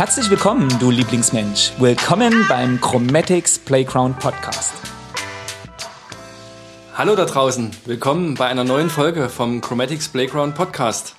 [0.00, 1.72] Herzlich willkommen, du Lieblingsmensch.
[1.78, 4.72] Willkommen beim Chromatics Playground Podcast.
[6.94, 11.16] Hallo da draußen, willkommen bei einer neuen Folge vom Chromatics Playground Podcast.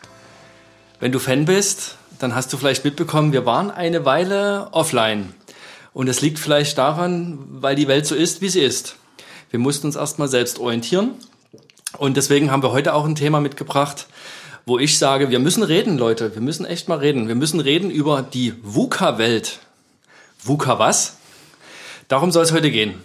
[1.00, 5.36] Wenn du Fan bist, dann hast du vielleicht mitbekommen, wir waren eine Weile offline.
[5.94, 8.96] Und es liegt vielleicht daran, weil die Welt so ist, wie sie ist.
[9.52, 11.12] Wir mussten uns erstmal selbst orientieren.
[12.00, 14.08] Und deswegen haben wir heute auch ein Thema mitgebracht,
[14.66, 16.34] wo ich sage, wir müssen reden, Leute.
[16.34, 17.28] Wir müssen echt mal reden.
[17.28, 19.60] Wir müssen reden über die VUCA-Welt.
[20.40, 21.18] VUCA was?
[22.08, 22.96] Darum soll es heute gehen.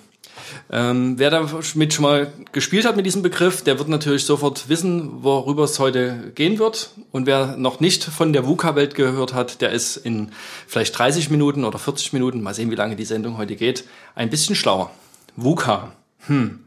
[0.71, 5.23] Ähm, wer damit schon mal gespielt hat mit diesem Begriff, der wird natürlich sofort wissen,
[5.23, 6.91] worüber es heute gehen wird.
[7.13, 10.33] Und wer noch nicht von der VUCA-Welt gehört hat, der ist in
[10.67, 14.31] vielleicht 30 Minuten oder 40 Minuten, mal sehen, wie lange die Sendung heute geht, ein
[14.31, 14.91] bisschen schlauer.
[15.37, 15.93] VUCA.
[16.27, 16.66] Hm.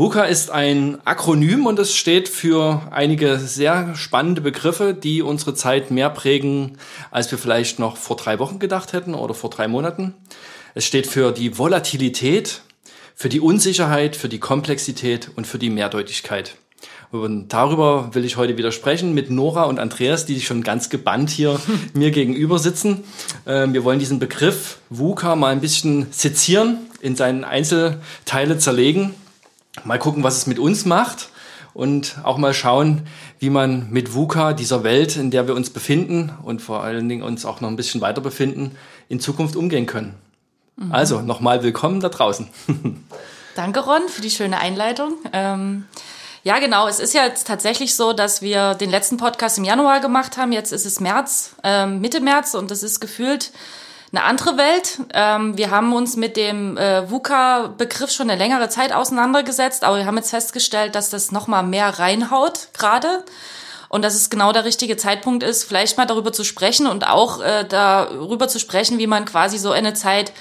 [0.00, 5.90] VUCA ist ein Akronym und es steht für einige sehr spannende Begriffe, die unsere Zeit
[5.90, 6.78] mehr prägen,
[7.10, 10.14] als wir vielleicht noch vor drei Wochen gedacht hätten oder vor drei Monaten.
[10.74, 12.62] Es steht für die Volatilität,
[13.14, 16.56] für die Unsicherheit, für die Komplexität und für die Mehrdeutigkeit.
[17.10, 21.28] Und darüber will ich heute wieder sprechen mit Nora und Andreas, die schon ganz gebannt
[21.28, 21.60] hier
[21.92, 23.04] mir gegenüber sitzen.
[23.46, 29.14] Ähm, wir wollen diesen Begriff VUCA mal ein bisschen sezieren, in seinen Einzelteile zerlegen
[29.84, 31.30] mal gucken, was es mit uns macht
[31.74, 33.06] und auch mal schauen,
[33.38, 37.22] wie man mit VUCA, dieser Welt, in der wir uns befinden und vor allen Dingen
[37.22, 38.76] uns auch noch ein bisschen weiter befinden,
[39.08, 40.14] in Zukunft umgehen können.
[40.76, 40.92] Mhm.
[40.92, 42.48] Also nochmal willkommen da draußen.
[43.54, 45.14] Danke, Ron, für die schöne Einleitung.
[45.32, 45.86] Ähm,
[46.42, 46.88] ja, genau.
[46.88, 50.52] Es ist ja jetzt tatsächlich so, dass wir den letzten Podcast im Januar gemacht haben.
[50.52, 53.52] Jetzt ist es März, ähm, Mitte März und das ist gefühlt
[54.12, 55.00] eine andere Welt.
[55.14, 60.06] Ähm, wir haben uns mit dem äh, VUCA-Begriff schon eine längere Zeit auseinandergesetzt, aber wir
[60.06, 63.24] haben jetzt festgestellt, dass das nochmal mehr reinhaut gerade
[63.88, 67.40] und dass es genau der richtige Zeitpunkt ist, vielleicht mal darüber zu sprechen und auch
[67.40, 70.32] äh, darüber zu sprechen, wie man quasi so eine Zeit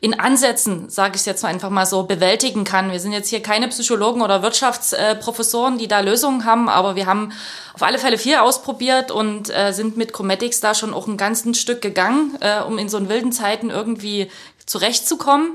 [0.00, 2.92] in Ansätzen, sage ich jetzt einfach mal so, bewältigen kann.
[2.92, 7.32] Wir sind jetzt hier keine Psychologen oder Wirtschaftsprofessoren, die da Lösungen haben, aber wir haben
[7.74, 11.58] auf alle Fälle viel ausprobiert und äh, sind mit Chromatics da schon auch ein ganzes
[11.58, 14.30] Stück gegangen, äh, um in so wilden Zeiten irgendwie
[14.66, 15.52] zurechtzukommen.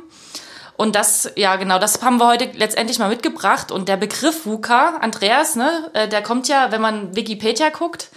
[0.78, 3.72] Und das, ja genau, das haben wir heute letztendlich mal mitgebracht.
[3.72, 8.10] Und der Begriff VUCA, Andreas, ne, äh, der kommt ja, wenn man Wikipedia guckt,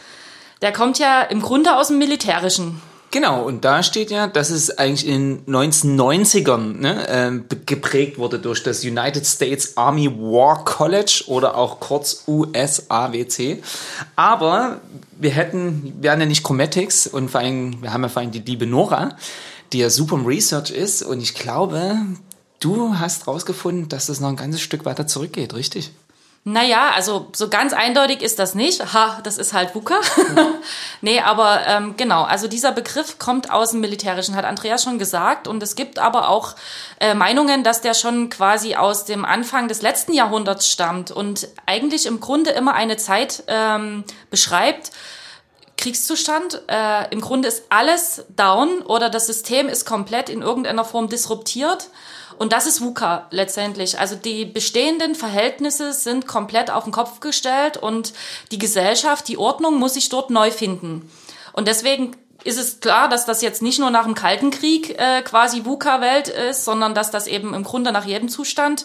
[0.63, 2.81] der kommt ja im Grunde aus dem Militärischen.
[3.15, 8.65] Genau, und da steht ja, dass es eigentlich in 1990ern ne, äh, geprägt wurde durch
[8.65, 13.63] das United States Army War College oder auch kurz USAWC.
[14.17, 14.81] Aber
[15.17, 18.33] wir hätten, wir wären ja nicht Chromatics und vor allem, wir haben ja vor allem
[18.33, 19.17] die liebe Nora,
[19.73, 21.97] die ja super im Research ist und ich glaube,
[22.59, 25.93] du hast rausgefunden, dass das noch ein ganzes Stück weiter zurückgeht, richtig?
[26.47, 28.93] Naja, also so ganz eindeutig ist das nicht.
[28.93, 29.99] Ha, das ist halt WUKA.
[31.01, 35.49] nee, aber ähm, genau, also dieser Begriff kommt aus dem Militärischen, hat Andreas schon gesagt.
[35.49, 36.55] Und es gibt aber auch
[37.01, 42.05] äh, Meinungen, dass der schon quasi aus dem Anfang des letzten Jahrhunderts stammt und eigentlich
[42.05, 44.91] im Grunde immer eine Zeit ähm, beschreibt,
[45.79, 46.61] Kriegszustand.
[46.69, 51.89] Äh, Im Grunde ist alles down oder das System ist komplett in irgendeiner Form disruptiert.
[52.39, 53.99] Und das ist VUCA letztendlich.
[53.99, 58.13] Also die bestehenden Verhältnisse sind komplett auf den Kopf gestellt und
[58.51, 61.11] die Gesellschaft, die Ordnung muss sich dort neu finden.
[61.53, 65.23] Und deswegen ist es klar, dass das jetzt nicht nur nach dem Kalten Krieg äh,
[65.23, 68.85] quasi VUCA-Welt ist, sondern dass das eben im Grunde nach jedem Zustand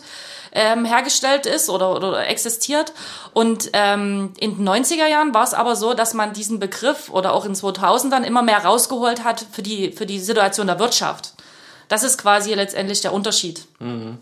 [0.52, 2.94] ähm, hergestellt ist oder, oder existiert.
[3.34, 7.34] Und ähm, in den 90er Jahren war es aber so, dass man diesen Begriff oder
[7.34, 11.34] auch in 2000ern immer mehr rausgeholt hat für die, für die Situation der Wirtschaft.
[11.90, 13.66] Das ist quasi letztendlich der Unterschied.
[13.80, 14.20] Mhm.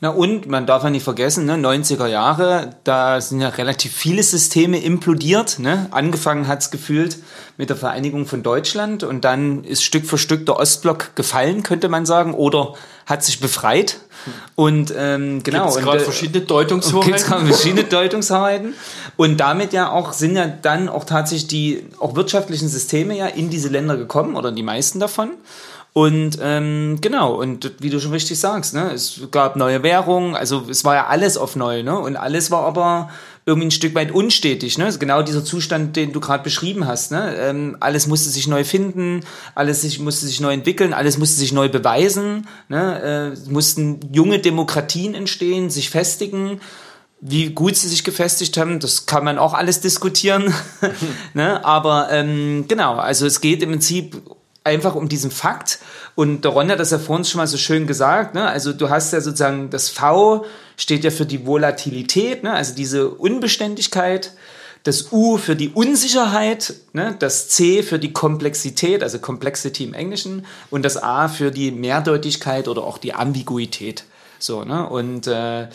[0.00, 4.22] Na und man darf ja nicht vergessen, ne, 90er Jahre, da sind ja relativ viele
[4.22, 5.60] Systeme implodiert.
[5.60, 5.86] Ne?
[5.92, 7.18] Angefangen hat's gefühlt
[7.56, 11.88] mit der Vereinigung von Deutschland und dann ist Stück für Stück der Ostblock gefallen, könnte
[11.88, 12.74] man sagen, oder
[13.06, 14.00] hat sich befreit.
[14.54, 15.66] Und ähm, genau.
[15.66, 17.12] Gibt es gerade verschiedene Deutungshoheiten?
[17.12, 18.74] Gibt gerade verschiedene Deutungshoheiten.
[19.16, 23.50] Und damit ja auch sind ja dann auch tatsächlich die auch wirtschaftlichen Systeme ja in
[23.50, 25.30] diese Länder gekommen oder die meisten davon.
[25.96, 30.66] Und ähm, genau, und wie du schon richtig sagst, ne, es gab neue Währungen, also
[30.68, 31.96] es war ja alles auf neu, ne?
[31.96, 33.10] Und alles war aber
[33.46, 34.92] irgendwie ein Stück weit unstetig, ne?
[34.98, 37.36] Genau dieser Zustand, den du gerade beschrieben hast, ne?
[37.36, 39.20] Ähm, alles musste sich neu finden,
[39.54, 43.36] alles sich, musste sich neu entwickeln, alles musste sich neu beweisen, ne?
[43.46, 46.60] Äh, mussten junge Demokratien entstehen, sich festigen.
[47.20, 50.52] Wie gut sie sich gefestigt haben, das kann man auch alles diskutieren.
[51.34, 51.64] ne?
[51.64, 54.20] Aber ähm, genau, also es geht im Prinzip
[54.64, 55.78] einfach um diesen Fakt.
[56.14, 58.34] Und der Ron hat das ja vorhin schon mal so schön gesagt.
[58.34, 58.46] Ne?
[58.46, 60.44] Also du hast ja sozusagen das V
[60.76, 62.52] steht ja für die Volatilität, ne?
[62.52, 64.32] also diese Unbeständigkeit.
[64.82, 67.16] das U für die Unsicherheit, ne?
[67.18, 72.68] das C für die Komplexität, also Complexity im Englischen und das A für die Mehrdeutigkeit
[72.68, 74.04] oder auch die Ambiguität.
[74.38, 74.86] So, ne?
[74.86, 75.68] Und äh,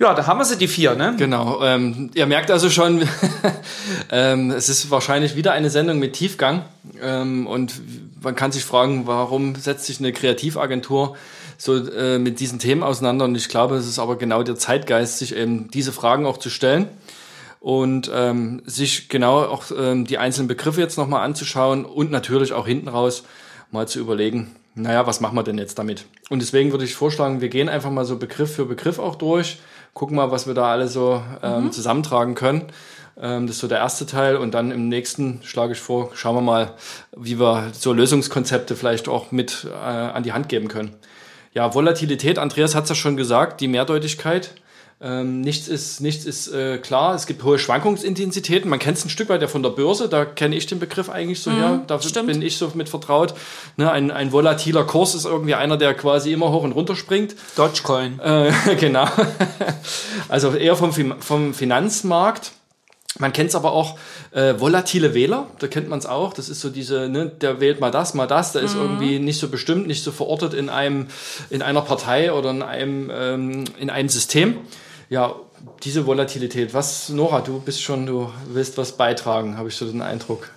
[0.00, 1.14] ja, da haben wir sie, die vier, ne?
[1.18, 1.60] Genau.
[1.64, 3.02] Ähm, ihr merkt also schon,
[4.12, 6.64] ähm, es ist wahrscheinlich wieder eine Sendung mit Tiefgang.
[7.02, 7.72] Ähm, und
[8.22, 11.16] man kann sich fragen, warum setzt sich eine Kreativagentur
[11.56, 13.24] so äh, mit diesen Themen auseinander?
[13.24, 16.50] Und ich glaube, es ist aber genau der Zeitgeist, sich eben diese Fragen auch zu
[16.50, 16.88] stellen
[17.60, 22.66] und ähm, sich genau auch ähm, die einzelnen Begriffe jetzt nochmal anzuschauen und natürlich auch
[22.66, 23.24] hinten raus
[23.70, 26.06] mal zu überlegen, naja, was machen wir denn jetzt damit?
[26.30, 29.58] Und deswegen würde ich vorschlagen, wir gehen einfach mal so Begriff für Begriff auch durch
[29.98, 31.72] gucken mal, was wir da alle so ähm, mhm.
[31.72, 32.66] zusammentragen können.
[33.20, 34.36] Ähm, das ist so der erste Teil.
[34.36, 36.74] Und dann im nächsten schlage ich vor, schauen wir mal,
[37.16, 40.94] wie wir so Lösungskonzepte vielleicht auch mit äh, an die Hand geben können.
[41.54, 44.54] Ja, Volatilität, Andreas hat es ja schon gesagt, die Mehrdeutigkeit.
[45.00, 47.14] Ähm, nichts ist, nichts ist äh, klar.
[47.14, 48.68] Es gibt hohe Schwankungsintensitäten.
[48.68, 50.08] Man kennt es ein Stück weit ja von der Börse.
[50.08, 51.82] Da kenne ich den Begriff eigentlich so mhm, her.
[51.86, 52.26] Da stimmt.
[52.26, 53.34] bin ich so mit vertraut.
[53.76, 57.36] Ne, ein, ein volatiler Kurs ist irgendwie einer, der quasi immer hoch und runter springt.
[57.54, 58.18] Dogecoin.
[58.18, 58.50] Äh,
[58.80, 59.06] genau.
[60.28, 62.52] also eher vom, vom Finanzmarkt.
[63.18, 63.98] Man kennt es aber auch
[64.32, 66.34] äh, volatile Wähler, da kennt man es auch.
[66.34, 68.82] Das ist so diese, ne, der wählt mal das, mal das, der ist mhm.
[68.82, 71.08] irgendwie nicht so bestimmt, nicht so verortet in einem,
[71.50, 74.58] in einer Partei oder in einem, ähm, in einem System
[75.10, 75.34] ja,
[75.82, 76.74] diese Volatilität.
[76.74, 80.50] Was, Nora, du bist schon, du willst was beitragen, habe ich so den Eindruck.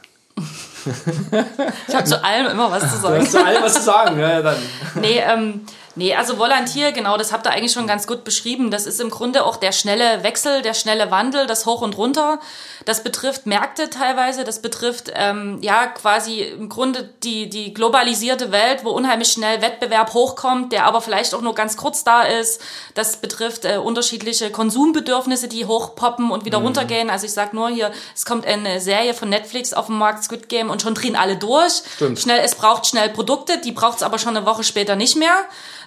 [1.88, 3.16] ich habe zu allem immer was zu sagen.
[3.16, 4.58] Du hast zu allem was zu sagen, ja, dann.
[5.00, 5.62] Nee, ähm,
[5.96, 8.72] Nee, also Volantier, genau, das habt ihr eigentlich schon ganz gut beschrieben.
[8.72, 12.40] Das ist im Grunde auch der schnelle Wechsel, der schnelle Wandel, das Hoch und Runter.
[12.86, 18.86] Das betrifft Märkte teilweise, das betrifft ähm, ja quasi im Grunde die, die globalisierte Welt,
[18.86, 22.62] wo unheimlich schnell Wettbewerb hochkommt, der aber vielleicht auch nur ganz kurz da ist.
[22.94, 26.68] Das betrifft äh, unterschiedliche Konsumbedürfnisse, die hochpoppen und wieder mhm.
[26.68, 27.10] runtergehen.
[27.10, 30.48] Also ich sag nur hier, es kommt eine Serie von Netflix auf den Markt, Squid
[30.48, 31.82] Game, und schon drehen alle durch.
[31.96, 32.20] Stimmt.
[32.20, 35.36] Schnell, es braucht schnell Produkte, die braucht es aber schon eine Woche später nicht mehr.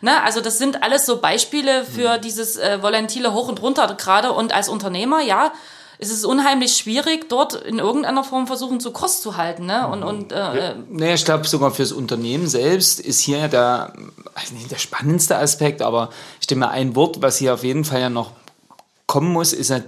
[0.05, 0.23] Ne?
[0.23, 2.21] Also das sind alles so Beispiele für mhm.
[2.21, 4.33] dieses äh, volatile Hoch und Runter gerade.
[4.33, 5.51] Und als Unternehmer, ja,
[5.99, 9.65] es ist unheimlich schwierig, dort in irgendeiner Form versuchen, zu Kurs zu halten.
[9.65, 9.89] Ne?
[9.89, 10.73] Und, und, äh.
[10.73, 13.95] Äh, nee, ich glaube, sogar fürs Unternehmen selbst ist hier der,
[14.35, 17.87] also nicht der spannendste Aspekt, aber ich denke mal, ein Wort, was hier auf jeden
[17.87, 18.33] Fall ja noch
[19.07, 19.81] kommen muss, ist ja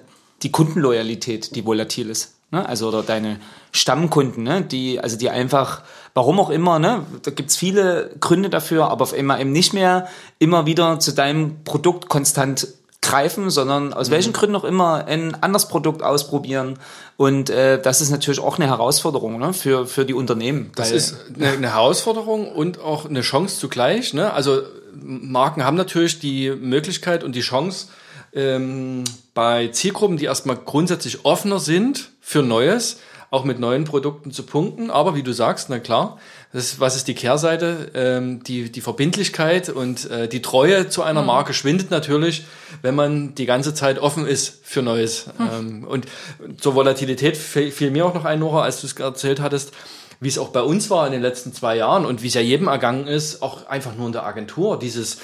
[0.43, 2.37] die Kundenloyalität, die volatil ist.
[2.53, 2.67] Ne?
[2.67, 3.39] Also oder deine
[3.73, 4.63] Stammkunden, ne?
[4.63, 5.83] die, also die einfach,
[6.17, 7.05] warum auch immer, ne?
[7.23, 10.09] da gibt's viele Gründe dafür, aber auf einmal eben nicht mehr
[10.39, 12.69] immer wieder zu deinem Produkt konstant
[13.03, 14.15] greifen, sondern aus mhm.
[14.15, 16.79] welchen Gründen auch immer ein anderes Produkt ausprobieren.
[17.19, 19.53] Und äh, das ist natürlich auch eine Herausforderung ne?
[19.53, 20.73] für, für die Unternehmen.
[20.75, 24.15] Das ist eine, eine Herausforderung und auch eine Chance zugleich.
[24.15, 24.33] Ne?
[24.33, 24.63] Also
[24.95, 27.89] Marken haben natürlich die Möglichkeit und die Chance,
[28.33, 29.05] ähm,
[29.35, 33.01] bei Zielgruppen, die erstmal grundsätzlich offener sind für Neues,
[33.31, 34.91] auch mit neuen Produkten zu punkten.
[34.91, 36.19] Aber wie du sagst, na klar,
[36.53, 37.91] das, was ist die Kehrseite?
[37.95, 41.27] Ähm, die, die Verbindlichkeit und äh, die Treue zu einer mhm.
[41.27, 42.45] Marke schwindet natürlich,
[42.83, 45.27] wenn man die ganze Zeit offen ist für Neues.
[45.39, 45.49] Mhm.
[45.53, 46.07] Ähm, und
[46.61, 49.73] zur Volatilität fiel mir auch noch ein, Nora, als du es erzählt hattest,
[50.21, 52.41] wie es auch bei uns war in den letzten zwei Jahren und wie es ja
[52.41, 54.79] jedem ergangen ist, auch einfach nur in der Agentur.
[54.79, 55.19] Dieses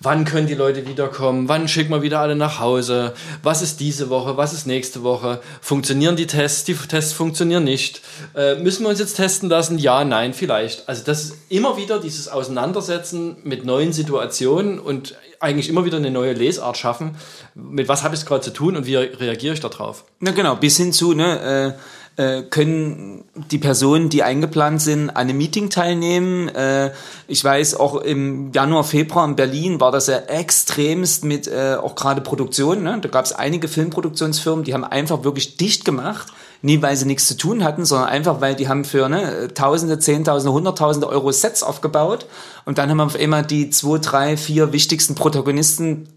[0.00, 3.12] wann können die Leute wiederkommen, wann schicken wir wieder alle nach Hause,
[3.42, 8.00] was ist diese Woche, was ist nächste Woche, funktionieren die Tests, die Tests funktionieren nicht,
[8.34, 10.88] äh, müssen wir uns jetzt testen lassen, ja, nein, vielleicht.
[10.88, 16.10] Also das ist immer wieder dieses Auseinandersetzen mit neuen Situationen und eigentlich immer wieder eine
[16.10, 17.16] neue Lesart schaffen,
[17.54, 20.04] mit was habe ich gerade zu tun und wie reagiere ich darauf.
[20.18, 25.16] Na genau, bis hin zu, ne, äh äh, können die Personen, die eingeplant sind, an
[25.16, 26.48] einem Meeting teilnehmen.
[26.48, 26.92] Äh,
[27.28, 31.94] ich weiß, auch im Januar, Februar in Berlin war das ja extremst mit äh, auch
[31.94, 32.82] gerade Produktion.
[32.82, 32.98] Ne?
[33.00, 36.28] Da gab es einige Filmproduktionsfirmen, die haben einfach wirklich dicht gemacht.
[36.62, 39.98] Nie, weil sie nichts zu tun hatten, sondern einfach, weil die haben für ne, Tausende,
[39.98, 42.26] Zehntausende, Hunderttausende Euro Sets aufgebaut.
[42.66, 46.08] Und dann haben auf einmal die zwei, drei, vier wichtigsten Protagonisten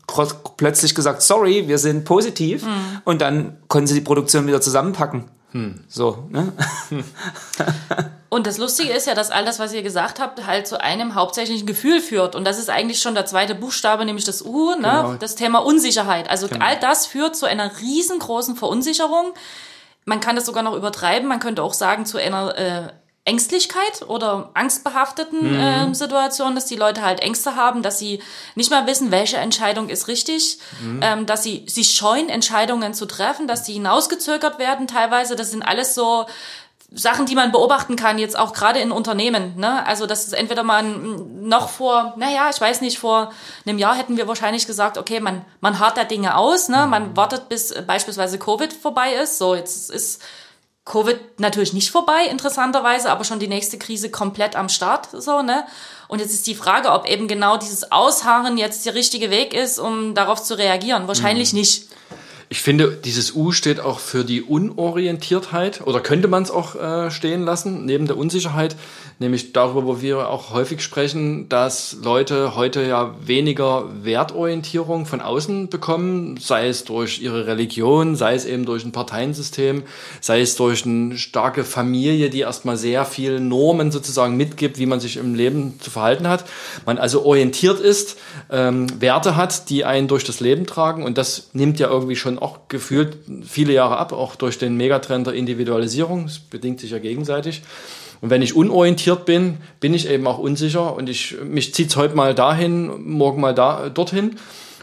[0.58, 2.66] plötzlich gesagt, sorry, wir sind positiv.
[2.66, 3.02] Mhm.
[3.06, 5.24] Und dann konnten sie die Produktion wieder zusammenpacken.
[5.54, 5.84] Hm.
[5.88, 6.52] So, ne?
[8.30, 11.14] Und das Lustige ist ja, dass all das, was ihr gesagt habt, halt zu einem
[11.14, 12.36] hauptsächlichen Gefühl führt.
[12.36, 14.78] Und das ist eigentlich schon der zweite Buchstabe, nämlich das U, ne?
[14.78, 15.14] Genau.
[15.14, 16.30] das Thema Unsicherheit.
[16.32, 16.66] Also genau.
[16.66, 19.34] all das führt zu einer riesengroßen Verunsicherung.
[20.06, 21.30] Man kann das sogar noch übertreiben.
[21.30, 22.88] Man könnte auch sagen, zu einer äh,
[23.26, 25.60] Ängstlichkeit oder angstbehafteten mhm.
[25.60, 28.22] äh, Situationen, dass die Leute halt Ängste haben, dass sie
[28.56, 31.00] nicht mal wissen, welche Entscheidung ist richtig, mhm.
[31.02, 35.38] ähm, dass sie sich scheuen, Entscheidungen zu treffen, dass sie hinausgezögert werden teilweise.
[35.38, 36.26] Das sind alles so
[36.96, 39.58] Sachen, die man beobachten kann, jetzt auch gerade in Unternehmen.
[39.58, 39.86] Ne?
[39.88, 43.32] Also das ist entweder man noch vor, naja, ich weiß nicht, vor
[43.66, 46.86] einem Jahr hätten wir wahrscheinlich gesagt, okay, man, man hart da Dinge aus, ne?
[46.88, 49.40] man wartet, bis beispielsweise Covid vorbei ist.
[49.40, 50.22] So, jetzt ist
[50.86, 55.10] Covid natürlich nicht vorbei, interessanterweise, aber schon die nächste Krise komplett am Start.
[55.12, 55.66] So, ne?
[56.10, 59.80] Und jetzt ist die Frage, ob eben genau dieses Ausharren jetzt der richtige Weg ist,
[59.80, 61.08] um darauf zu reagieren.
[61.08, 61.60] Wahrscheinlich mhm.
[61.60, 61.88] nicht.
[62.50, 67.10] Ich finde, dieses U steht auch für die Unorientiertheit oder könnte man es auch äh,
[67.10, 68.76] stehen lassen, neben der Unsicherheit,
[69.24, 75.70] nämlich darüber, wo wir auch häufig sprechen, dass Leute heute ja weniger Wertorientierung von außen
[75.70, 79.84] bekommen, sei es durch ihre Religion, sei es eben durch ein Parteiensystem,
[80.22, 85.00] sei es durch eine starke Familie, die erstmal sehr viel Normen sozusagen mitgibt, wie man
[85.00, 86.46] sich im Leben zu verhalten hat.
[86.86, 88.18] Man also orientiert ist,
[88.52, 92.38] ähm, Werte hat, die einen durch das Leben tragen und das nimmt ja irgendwie schon
[92.38, 96.26] auch gefühlt viele Jahre ab, auch durch den Megatrend der Individualisierung.
[96.26, 97.64] Das bedingt sich ja gegenseitig.
[98.24, 101.98] Und wenn ich unorientiert bin, bin ich eben auch unsicher und ich, mich zieht es
[101.98, 104.38] heute mal dahin, morgen mal da, dorthin.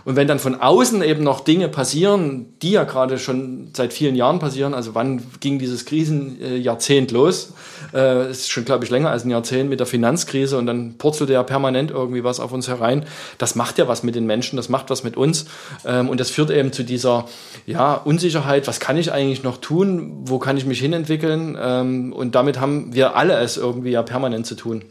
[0.04, 4.16] Und wenn dann von außen eben noch Dinge passieren, die ja gerade schon seit vielen
[4.16, 7.52] Jahren passieren, also wann ging dieses Krisenjahrzehnt los?
[7.92, 11.32] Äh, ist schon, glaube ich, länger als ein Jahrzehnt mit der Finanzkrise und dann purzelte
[11.32, 13.04] ja permanent irgendwie was auf uns herein.
[13.38, 15.46] Das macht ja was mit den Menschen, das macht was mit uns.
[15.84, 17.26] Ähm, und das führt eben zu dieser
[17.66, 21.58] ja, Unsicherheit, was kann ich eigentlich noch tun, wo kann ich mich hinentwickeln?
[21.60, 24.82] Ähm, und damit haben wir alle es irgendwie ja permanent zu tun.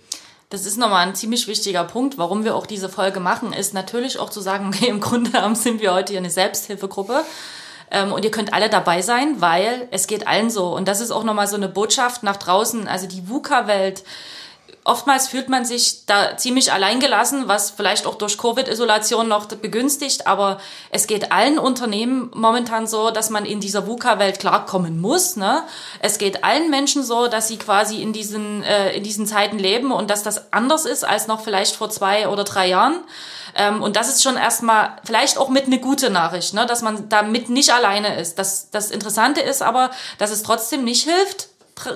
[0.50, 4.18] Das ist nochmal ein ziemlich wichtiger Punkt, warum wir auch diese Folge machen, ist natürlich
[4.18, 7.24] auch zu sagen, okay, im Grunde sind wir heute hier eine Selbsthilfegruppe.
[7.92, 10.76] Ähm, und ihr könnt alle dabei sein, weil es geht allen so.
[10.76, 12.88] Und das ist auch nochmal so eine Botschaft nach draußen.
[12.88, 14.04] Also die VUCA-Welt,
[14.90, 20.60] oftmals fühlt man sich da ziemlich alleingelassen, was vielleicht auch durch Covid-Isolation noch begünstigt, aber
[20.90, 25.36] es geht allen Unternehmen momentan so, dass man in dieser VUCA-Welt klarkommen muss.
[25.36, 25.64] Ne?
[26.00, 29.92] Es geht allen Menschen so, dass sie quasi in diesen, äh, in diesen Zeiten leben
[29.92, 33.00] und dass das anders ist als noch vielleicht vor zwei oder drei Jahren.
[33.56, 36.66] Ähm, und das ist schon erstmal vielleicht auch mit eine gute Nachricht, ne?
[36.66, 38.40] dass man damit nicht alleine ist.
[38.40, 41.49] Das, das Interessante ist aber, dass es trotzdem nicht hilft,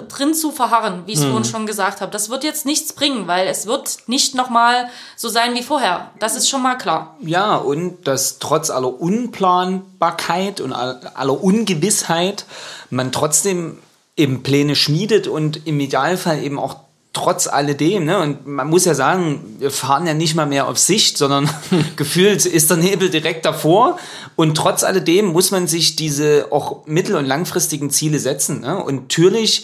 [0.09, 1.31] drin zu verharren, wie ich es hm.
[1.31, 2.11] vorhin schon gesagt habe.
[2.11, 6.11] Das wird jetzt nichts bringen, weil es wird nicht nochmal so sein wie vorher.
[6.19, 7.15] Das ist schon mal klar.
[7.21, 12.45] Ja, und dass trotz aller Unplanbarkeit und aller Ungewissheit
[12.89, 13.79] man trotzdem
[14.15, 16.75] eben Pläne schmiedet und im Idealfall eben auch
[17.13, 20.79] trotz alledem, ne, und man muss ja sagen, wir fahren ja nicht mal mehr auf
[20.79, 21.47] Sicht, sondern
[21.95, 23.99] gefühlt ist der Nebel direkt davor.
[24.35, 28.61] Und trotz alledem muss man sich diese auch mittel- und langfristigen Ziele setzen.
[28.61, 28.83] Ne?
[28.83, 29.63] Und natürlich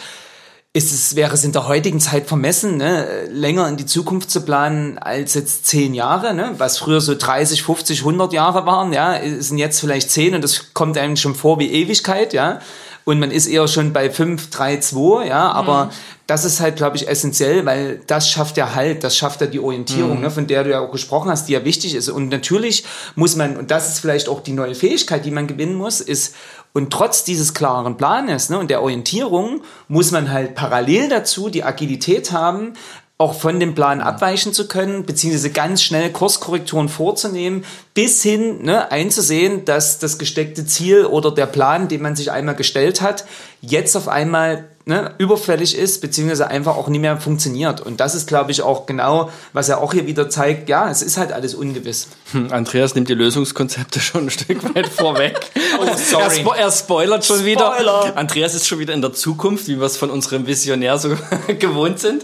[0.74, 4.42] ist es, wäre es in der heutigen Zeit vermessen, ne, länger in die Zukunft zu
[4.42, 9.20] planen als jetzt zehn Jahre, ne, was früher so 30, 50, 100 Jahre waren, ja,
[9.40, 12.60] sind jetzt vielleicht zehn und das kommt einem schon vor wie Ewigkeit, ja
[13.06, 15.90] und man ist eher schon bei 5, 3, 2, ja, aber mhm.
[16.28, 19.60] das ist halt, glaube ich, essentiell, weil das schafft ja Halt, das schafft ja die
[19.60, 20.22] Orientierung, mhm.
[20.22, 22.10] ne, von der du ja auch gesprochen hast, die ja wichtig ist.
[22.10, 25.76] Und natürlich muss man, und das ist vielleicht auch die neue Fähigkeit, die man gewinnen
[25.76, 26.36] muss, ist,
[26.72, 31.64] und trotz dieses klaren Planes ne, und der Orientierung muss man halt parallel dazu die
[31.64, 32.74] Agilität haben,
[33.22, 38.94] auch von dem Plan abweichen zu können, beziehungsweise ganz schnell Kurskorrekturen vorzunehmen, bis hin ne,
[38.94, 43.26] einzusehen, dass das gesteckte Ziel oder der Plan, den man sich einmal gestellt hat,
[43.60, 47.82] jetzt auf einmal ne, überfällig ist, beziehungsweise einfach auch nicht mehr funktioniert.
[47.82, 51.02] Und das ist, glaube ich, auch genau, was er auch hier wieder zeigt, ja, es
[51.02, 52.08] ist halt alles ungewiss.
[52.32, 55.40] Hm, Andreas nimmt die Lösungskonzepte schon ein Stück weit vorweg.
[55.80, 56.24] oh, sorry.
[56.24, 57.74] Er, spo er spoilert schon Spoiler.
[58.06, 58.18] wieder.
[58.18, 61.10] Andreas ist schon wieder in der Zukunft, wie wir es von unserem Visionär so
[61.60, 62.24] gewohnt sind.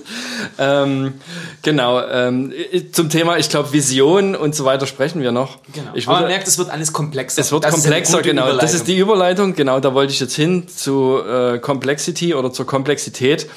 [0.58, 1.16] Ähm,
[1.62, 2.54] genau, ähm,
[2.92, 5.60] zum Thema, ich glaube, Vision und so weiter sprechen wir noch.
[5.74, 5.92] Genau.
[5.94, 7.42] Ich würde, Aber man merkt, es wird alles komplexer.
[7.42, 8.56] Es wird das komplexer, genau.
[8.58, 12.66] Das ist die Überleitung, genau, da wollte ich jetzt hin zu äh, Complexity oder zur
[12.66, 13.48] Komplexität.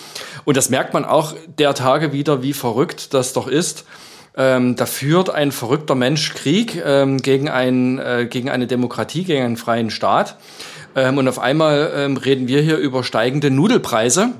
[0.44, 3.84] Und das merkt man auch der Tage wieder, wie verrückt das doch ist.
[4.36, 9.44] Ähm, da führt ein verrückter Mensch Krieg ähm, gegen, ein, äh, gegen eine Demokratie, gegen
[9.44, 10.36] einen freien Staat.
[10.94, 14.30] Ähm, und auf einmal ähm, reden wir hier über steigende Nudelpreise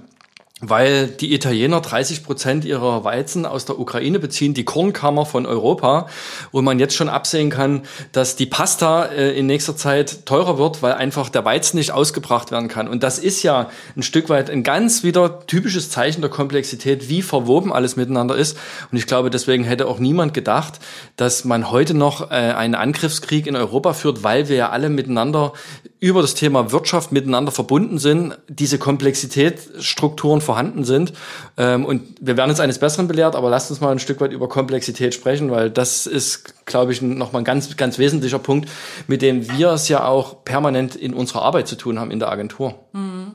[0.61, 6.09] weil die Italiener 30 Prozent ihrer Weizen aus der Ukraine beziehen, die Kornkammer von Europa,
[6.51, 10.83] wo man jetzt schon absehen kann, dass die Pasta äh, in nächster Zeit teurer wird,
[10.83, 12.89] weil einfach der Weizen nicht ausgebracht werden kann.
[12.89, 17.23] Und das ist ja ein Stück weit ein ganz wieder typisches Zeichen der Komplexität, wie
[17.23, 18.59] verwoben alles miteinander ist.
[18.91, 20.81] Und ich glaube, deswegen hätte auch niemand gedacht,
[21.17, 25.53] dass man heute noch äh, einen Angriffskrieg in Europa führt, weil wir ja alle miteinander
[26.01, 31.13] über das Thema Wirtschaft miteinander verbunden sind, diese Komplexitätsstrukturen vorhanden sind.
[31.59, 34.33] Ähm, und wir werden uns eines Besseren belehrt, aber lasst uns mal ein Stück weit
[34.33, 38.67] über Komplexität sprechen, weil das ist, glaube ich, nochmal ein ganz, ganz wesentlicher Punkt,
[39.09, 42.31] mit dem wir es ja auch permanent in unserer Arbeit zu tun haben in der
[42.31, 42.77] Agentur.
[42.95, 43.33] Mhm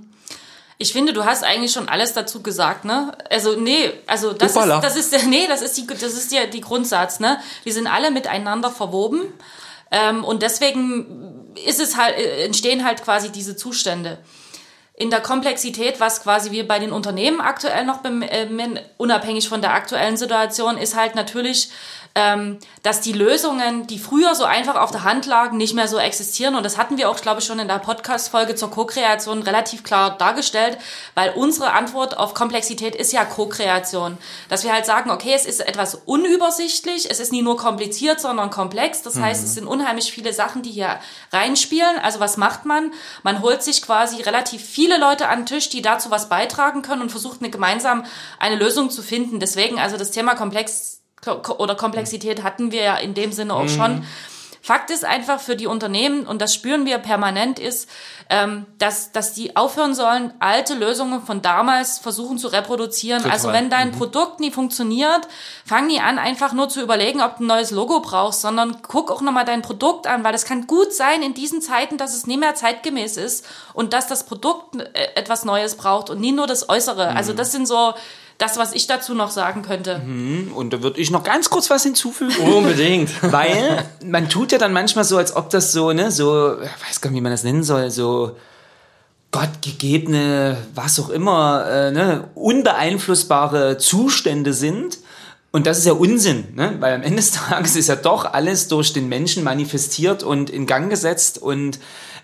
[0.79, 3.11] Ich finde, du hast eigentlich schon alles dazu gesagt, ne?
[3.29, 4.77] Also nee, also das Hoppala.
[4.77, 7.37] ist das ist nee, das ist die das ist ja die Grundsatz, ne?
[7.63, 9.21] Die sind alle miteinander verwoben
[9.91, 14.17] ähm, und deswegen ist es halt äh, entstehen halt quasi diese Zustände.
[14.95, 19.61] In der Komplexität, was quasi wir bei den Unternehmen aktuell noch bem- ähm, unabhängig von
[19.61, 21.69] der aktuellen Situation ist halt natürlich
[22.15, 25.97] ähm, dass die Lösungen, die früher so einfach auf der Hand lagen, nicht mehr so
[25.97, 26.55] existieren.
[26.55, 30.15] Und das hatten wir auch, glaube ich, schon in der Podcast-Folge zur Co-Kreation relativ klar
[30.17, 30.77] dargestellt,
[31.15, 34.17] weil unsere Antwort auf Komplexität ist ja Co-Kreation.
[34.47, 38.51] Dass wir halt sagen, okay, es ist etwas unübersichtlich, es ist nie nur kompliziert, sondern
[38.51, 39.01] komplex.
[39.01, 40.99] Das heißt, es sind unheimlich viele Sachen, die hier
[41.31, 41.97] reinspielen.
[42.03, 42.93] Also was macht man?
[43.23, 47.01] Man holt sich quasi relativ viele Leute an den Tisch, die dazu was beitragen können
[47.01, 48.05] und versucht eine gemeinsam
[48.39, 49.39] eine Lösung zu finden.
[49.39, 50.92] Deswegen, also das Thema Komplex
[51.57, 54.05] oder Komplexität hatten wir ja in dem Sinne auch schon.
[54.65, 57.89] Fakt ist einfach für die Unternehmen, und das spüren wir permanent, ist,
[58.29, 63.23] ähm, dass, dass die aufhören sollen, alte Lösungen von damals versuchen zu reproduzieren.
[63.23, 63.33] Total.
[63.33, 65.27] Also wenn dein Produkt nie funktioniert,
[65.65, 69.11] fang nie an, einfach nur zu überlegen, ob du ein neues Logo brauchst, sondern guck
[69.11, 72.25] auch nochmal dein Produkt an, weil es kann gut sein in diesen Zeiten, dass es
[72.25, 76.47] nie mehr zeitgemäß ist und dass das Produkt äh, etwas Neues braucht und nie nur
[76.47, 77.09] das Äußere.
[77.09, 77.95] Also das sind so
[78.43, 80.01] das, was ich dazu noch sagen könnte.
[80.53, 82.35] Und da würde ich noch ganz kurz was hinzufügen.
[82.53, 83.09] Unbedingt.
[83.31, 87.01] Weil man tut ja dann manchmal so, als ob das so, ne, so, ich weiß
[87.01, 88.35] gar nicht, wie man das nennen soll, so
[89.31, 94.99] gottgegebene, was auch immer, äh, ne, unbeeinflussbare Zustände sind.
[95.51, 96.77] Und das ist ja Unsinn, ne?
[96.79, 100.65] weil am Ende des Tages ist ja doch alles durch den Menschen manifestiert und in
[100.65, 101.37] Gang gesetzt.
[101.37, 101.79] Und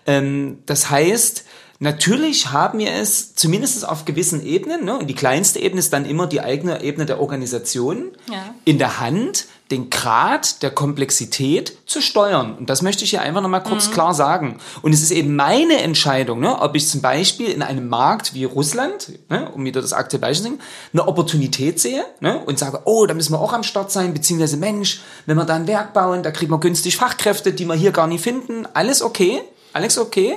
[0.07, 1.45] ähm, das heißt,
[1.79, 4.98] natürlich haben wir es zumindest auf gewissen Ebenen, ne?
[4.98, 8.53] und die kleinste Ebene ist dann immer die eigene Ebene der Organisation, Ja.
[8.65, 12.55] in der Hand, den Grad der Komplexität zu steuern.
[12.57, 14.59] Und das möchte ich hier einfach nochmal kurz klar sagen.
[14.81, 18.45] Und es ist eben meine Entscheidung, ne, ob ich zum Beispiel in einem Markt wie
[18.45, 22.81] Russland, ne, um wieder das aktuelle Beispiel zu nehmen, eine Opportunität sehe ne, und sage,
[22.86, 25.93] oh, da müssen wir auch am Start sein, beziehungsweise Mensch, wenn wir da ein Werk
[25.93, 28.67] bauen, da kriegen wir günstig Fachkräfte, die wir hier gar nicht finden.
[28.74, 29.41] Alles okay,
[29.74, 30.36] alles okay.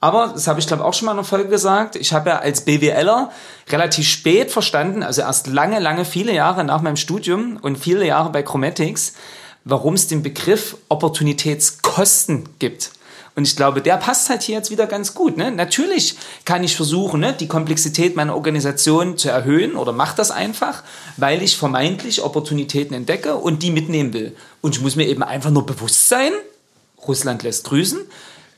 [0.00, 2.38] Aber, das habe ich glaube auch schon mal in einer Folge gesagt, ich habe ja
[2.38, 3.30] als BWLer
[3.68, 8.30] relativ spät verstanden, also erst lange, lange, viele Jahre nach meinem Studium und viele Jahre
[8.30, 9.14] bei Chromatics,
[9.64, 12.92] warum es den Begriff Opportunitätskosten gibt.
[13.34, 15.36] Und ich glaube, der passt halt hier jetzt wieder ganz gut.
[15.36, 15.52] Ne?
[15.52, 20.82] Natürlich kann ich versuchen, ne, die Komplexität meiner Organisation zu erhöhen oder mache das einfach,
[21.18, 24.36] weil ich vermeintlich Opportunitäten entdecke und die mitnehmen will.
[24.60, 26.32] Und ich muss mir eben einfach nur bewusst sein,
[27.06, 28.00] Russland lässt grüßen,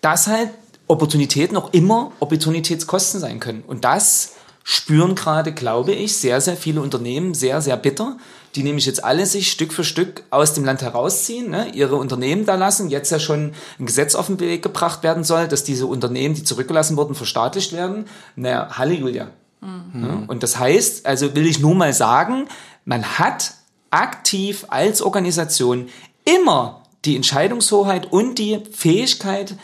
[0.01, 0.49] dass halt
[0.91, 3.63] Opportunitäten auch immer Opportunitätskosten sein können.
[3.67, 4.33] Und das
[4.65, 8.17] spüren gerade, glaube ich, sehr, sehr viele Unternehmen sehr, sehr bitter,
[8.55, 12.45] die nämlich jetzt alle sich Stück für Stück aus dem Land herausziehen, ne, ihre Unternehmen
[12.45, 15.87] da lassen, jetzt ja schon ein Gesetz auf den Weg gebracht werden soll, dass diese
[15.87, 18.07] Unternehmen, die zurückgelassen wurden, verstaatlicht werden.
[18.37, 19.29] Naja, Halleluja.
[19.63, 22.49] Ja, und das heißt, also will ich nur mal sagen,
[22.85, 23.53] man hat
[23.91, 25.89] aktiv als Organisation
[26.25, 29.57] immer die Entscheidungshoheit und die Fähigkeit,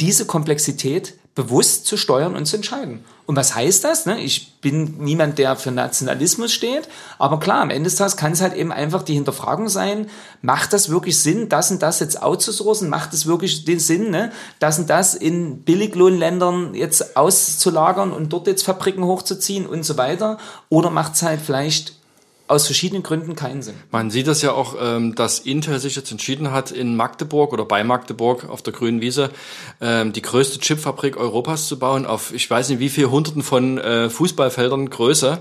[0.00, 3.04] diese Komplexität bewusst zu steuern und zu entscheiden.
[3.24, 4.06] Und was heißt das?
[4.06, 4.18] Ne?
[4.20, 8.40] Ich bin niemand, der für Nationalismus steht, aber klar, am Ende des Tages kann es
[8.40, 10.08] halt eben einfach die Hinterfragung sein,
[10.42, 12.88] macht das wirklich Sinn, das und das jetzt outzusourcen?
[12.88, 14.32] Macht es wirklich den Sinn, ne?
[14.58, 20.38] das und das in Billiglohnländern jetzt auszulagern und dort jetzt Fabriken hochzuziehen und so weiter?
[20.70, 21.97] Oder macht es halt vielleicht
[22.48, 23.74] aus verschiedenen Gründen keinen Sinn?
[23.90, 27.64] Man sieht das ja auch, ähm, dass Intel sich jetzt entschieden hat, in Magdeburg oder
[27.64, 29.30] bei Magdeburg auf der grünen Wiese
[29.80, 33.78] ähm, die größte Chipfabrik Europas zu bauen, auf ich weiß nicht wie viel Hunderten von
[33.78, 35.40] äh, Fußballfeldern Größe.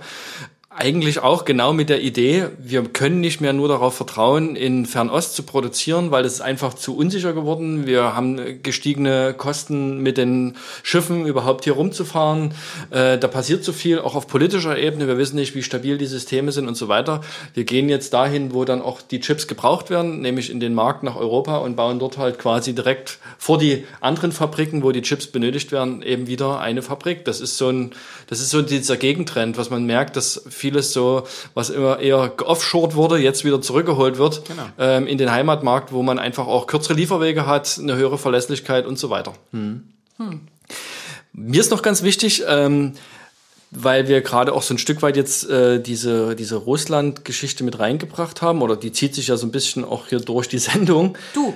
[0.79, 5.33] Eigentlich auch genau mit der Idee, wir können nicht mehr nur darauf vertrauen, in Fernost
[5.33, 7.87] zu produzieren, weil ist einfach zu unsicher geworden.
[7.87, 12.53] Wir haben gestiegene Kosten mit den Schiffen überhaupt hier rumzufahren.
[12.91, 15.07] Äh, da passiert zu viel, auch auf politischer Ebene.
[15.07, 17.21] Wir wissen nicht, wie stabil die Systeme sind und so weiter.
[17.55, 21.01] Wir gehen jetzt dahin, wo dann auch die Chips gebraucht werden, nämlich in den Markt
[21.01, 25.25] nach Europa und bauen dort halt quasi direkt vor die anderen Fabriken, wo die Chips
[25.25, 27.25] benötigt werden, eben wieder eine Fabrik.
[27.25, 27.93] Das ist so ein,
[28.27, 32.95] das ist so dieser Gegentrend, was man merkt, dass vieles so, was immer eher geoffshored
[32.95, 34.63] wurde, jetzt wieder zurückgeholt wird Genau.
[34.77, 38.99] ähm, in den Heimatmarkt, wo man einfach auch kürzere Lieferwege hat, eine höhere Verlässlichkeit und
[38.99, 39.33] so weiter.
[41.33, 42.93] Mir ist noch ganz wichtig, ähm,
[43.71, 48.41] weil wir gerade auch so ein Stück weit jetzt äh, diese, diese Russland-Geschichte mit reingebracht
[48.41, 51.17] haben, oder die zieht sich ja so ein bisschen auch hier durch die Sendung.
[51.33, 51.53] Du.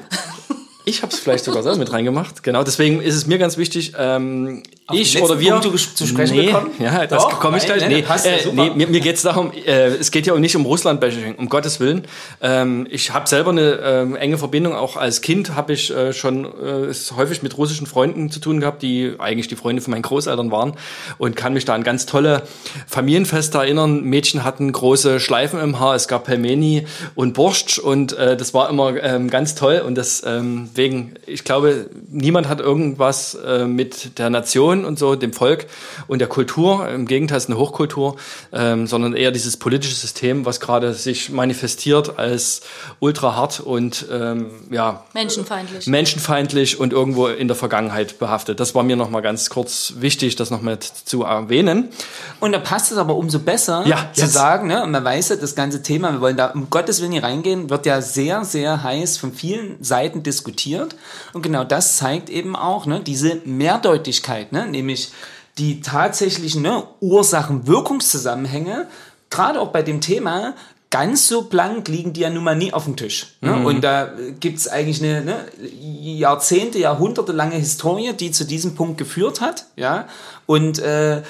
[0.86, 2.44] Ich habe es vielleicht sogar selber mit reingemacht.
[2.44, 5.60] Genau, deswegen ist es mir ganz wichtig, ähm, ich oder wir?
[5.60, 6.72] Punkt zu, sprechen nee, bekommen?
[6.80, 7.82] Ja, das Doch, komme ich gleich.
[7.82, 10.40] ne, Nee, ja äh, nee mir, mir geht es darum, äh, es geht ja auch
[10.40, 12.04] nicht um Russland-Bashing, um Gottes Willen.
[12.42, 16.46] Ähm, ich habe selber eine ähm, enge Verbindung, auch als Kind habe ich äh, schon
[16.46, 20.52] äh, häufig mit russischen Freunden zu tun gehabt, die eigentlich die Freunde von meinen Großeltern
[20.52, 20.74] waren.
[21.18, 22.44] Und kann mich da an ganz tolle
[22.88, 24.04] Familienfeste erinnern.
[24.04, 27.80] Mädchen hatten große Schleifen im Haar, es gab Pelmeni und Borscht.
[27.80, 29.82] Und äh, das war immer ähm, ganz toll.
[29.86, 35.68] Und deswegen, ich glaube, niemand hat irgendwas äh, mit der Nation und so, dem Volk
[36.08, 38.16] und der Kultur, im Gegenteil es ist eine Hochkultur,
[38.54, 42.62] ähm, sondern eher dieses politische System, was gerade sich manifestiert als
[43.00, 45.88] ultra hart und ähm, ja, Menschenfeindlich.
[45.88, 48.60] menschenfeindlich und irgendwo in der Vergangenheit behaftet.
[48.60, 51.90] Das war mir nochmal ganz kurz wichtig, das nochmal zu erwähnen.
[52.40, 54.34] Und da passt es aber umso besser Ja, zu jetzt.
[54.34, 54.84] sagen, ne?
[54.84, 57.70] und man weiß ja, das ganze Thema, wir wollen da um Gottes Willen hier reingehen,
[57.70, 60.96] wird ja sehr, sehr heiß von vielen Seiten diskutiert.
[61.34, 64.68] Und genau das zeigt eben auch ne, diese Mehrdeutigkeit, ne?
[64.72, 65.12] Nämlich
[65.58, 68.88] die tatsächlichen ne, Ursachen-Wirkungszusammenhänge,
[69.30, 70.56] gerade auch bei dem Thema,
[70.92, 73.38] ganz so blank liegen die ja nun mal nie auf dem Tisch.
[73.42, 73.66] Ne?
[73.66, 75.46] Und da äh, gibt's eigentlich eine ne,
[75.80, 79.66] Jahrzehnte, Jahrhunderte lange Historie, die zu diesem Punkt geführt hat.
[79.78, 80.08] Ja?
[80.46, 81.24] Und äh,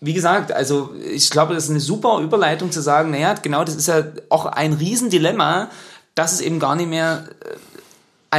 [0.00, 3.76] wie gesagt, also ich glaube, das ist eine super Überleitung zu sagen, naja, genau, das
[3.76, 5.68] ist ja auch ein Riesendilemma,
[6.14, 7.54] dass es eben gar nicht mehr äh,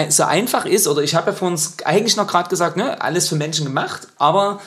[0.09, 3.35] so einfach ist, oder ich habe ja vorhin eigentlich noch gerade gesagt, ne, alles für
[3.35, 4.59] Menschen gemacht, aber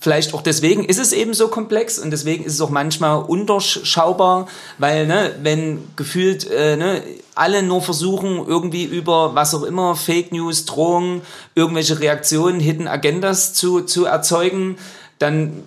[0.00, 4.48] vielleicht auch deswegen ist es eben so komplex und deswegen ist es auch manchmal unterschaubar,
[4.78, 7.02] weil, ne, wenn gefühlt, äh, ne,
[7.34, 11.22] alle nur versuchen, irgendwie über was auch immer, Fake News, Drohungen,
[11.54, 14.78] irgendwelche Reaktionen, Hidden Agendas zu, zu erzeugen,
[15.18, 15.62] dann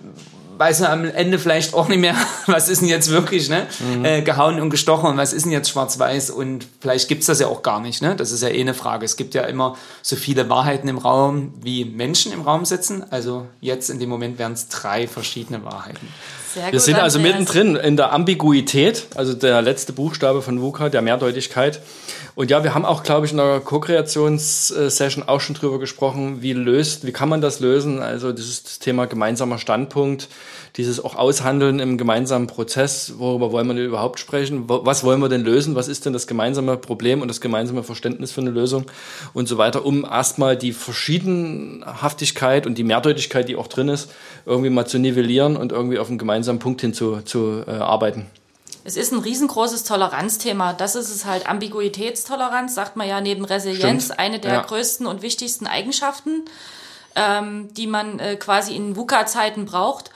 [0.58, 2.14] weiß man am Ende vielleicht auch nicht mehr,
[2.46, 3.66] was ist denn jetzt wirklich ne,
[4.02, 7.46] äh, gehauen und gestochen und was ist denn jetzt schwarz-weiß und vielleicht gibt's das ja
[7.46, 8.02] auch gar nicht.
[8.02, 8.16] Ne?
[8.16, 9.04] Das ist ja eh eine Frage.
[9.04, 13.04] Es gibt ja immer so viele Wahrheiten im Raum, wie Menschen im Raum sitzen.
[13.10, 16.08] Also jetzt in dem Moment wären es drei verschiedene Wahrheiten.
[16.54, 21.02] Sehr Wir sind also mittendrin in der Ambiguität, also der letzte Buchstabe von VUCA, der
[21.02, 21.80] Mehrdeutigkeit.
[22.36, 26.52] Und ja, wir haben auch, glaube ich, in der Co-Kreations-Session auch schon drüber gesprochen, wie
[26.52, 28.00] löst, wie kann man das lösen?
[28.00, 30.28] Also dieses Thema gemeinsamer Standpunkt,
[30.76, 34.64] dieses auch Aushandeln im gemeinsamen Prozess, worüber wollen wir denn überhaupt sprechen?
[34.66, 35.76] Was wollen wir denn lösen?
[35.76, 38.86] Was ist denn das gemeinsame Problem und das gemeinsame Verständnis für eine Lösung
[39.32, 44.10] und so weiter, um erstmal die Verschiedenhaftigkeit und die Mehrdeutigkeit, die auch drin ist,
[44.44, 48.26] irgendwie mal zu nivellieren und irgendwie auf einen gemeinsamen Punkt hin zu, zu äh, arbeiten.
[48.84, 50.74] Es ist ein riesengroßes Toleranzthema.
[50.74, 51.48] Das ist es halt.
[51.48, 54.18] Ambiguitätstoleranz, sagt man ja neben Resilienz, Stimmt.
[54.18, 54.60] eine der Ja.
[54.60, 56.44] größten und wichtigsten Eigenschaften,
[57.16, 60.10] ähm, die man äh, quasi in VUCA-Zeiten braucht.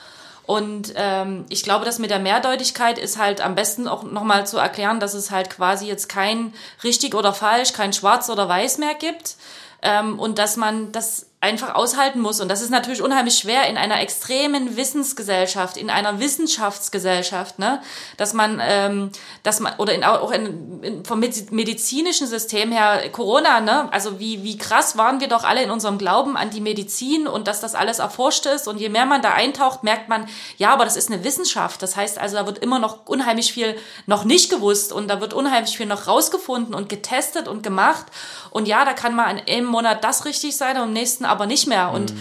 [0.45, 4.57] Und ähm, ich glaube, das mit der Mehrdeutigkeit ist halt am besten auch nochmal zu
[4.57, 6.53] erklären, dass es halt quasi jetzt kein
[6.83, 9.35] richtig oder falsch, kein schwarz oder weiß mehr gibt.
[9.81, 12.41] Ähm, und dass man das einfach aushalten muss.
[12.41, 17.81] Und das ist natürlich unheimlich schwer in einer extremen Wissensgesellschaft, in einer Wissenschaftsgesellschaft, ne?
[18.17, 19.09] dass man, ähm,
[19.43, 23.87] dass man oder in, auch in, in, vom Mediz- medizinischen System her Corona, ne?
[23.93, 27.47] also wie wie krass waren wir doch alle in unserem Glauben an die Medizin und
[27.47, 28.67] dass das alles erforscht ist.
[28.67, 31.81] Und je mehr man da eintaucht, merkt man, ja, aber das ist eine Wissenschaft.
[31.81, 35.33] Das heißt also, da wird immer noch unheimlich viel noch nicht gewusst und da wird
[35.33, 38.07] unheimlich viel noch rausgefunden und getestet und gemacht.
[38.49, 41.45] Und ja, da kann mal in einem Monat das richtig sein und im nächsten aber
[41.45, 41.91] nicht mehr.
[41.91, 42.13] Und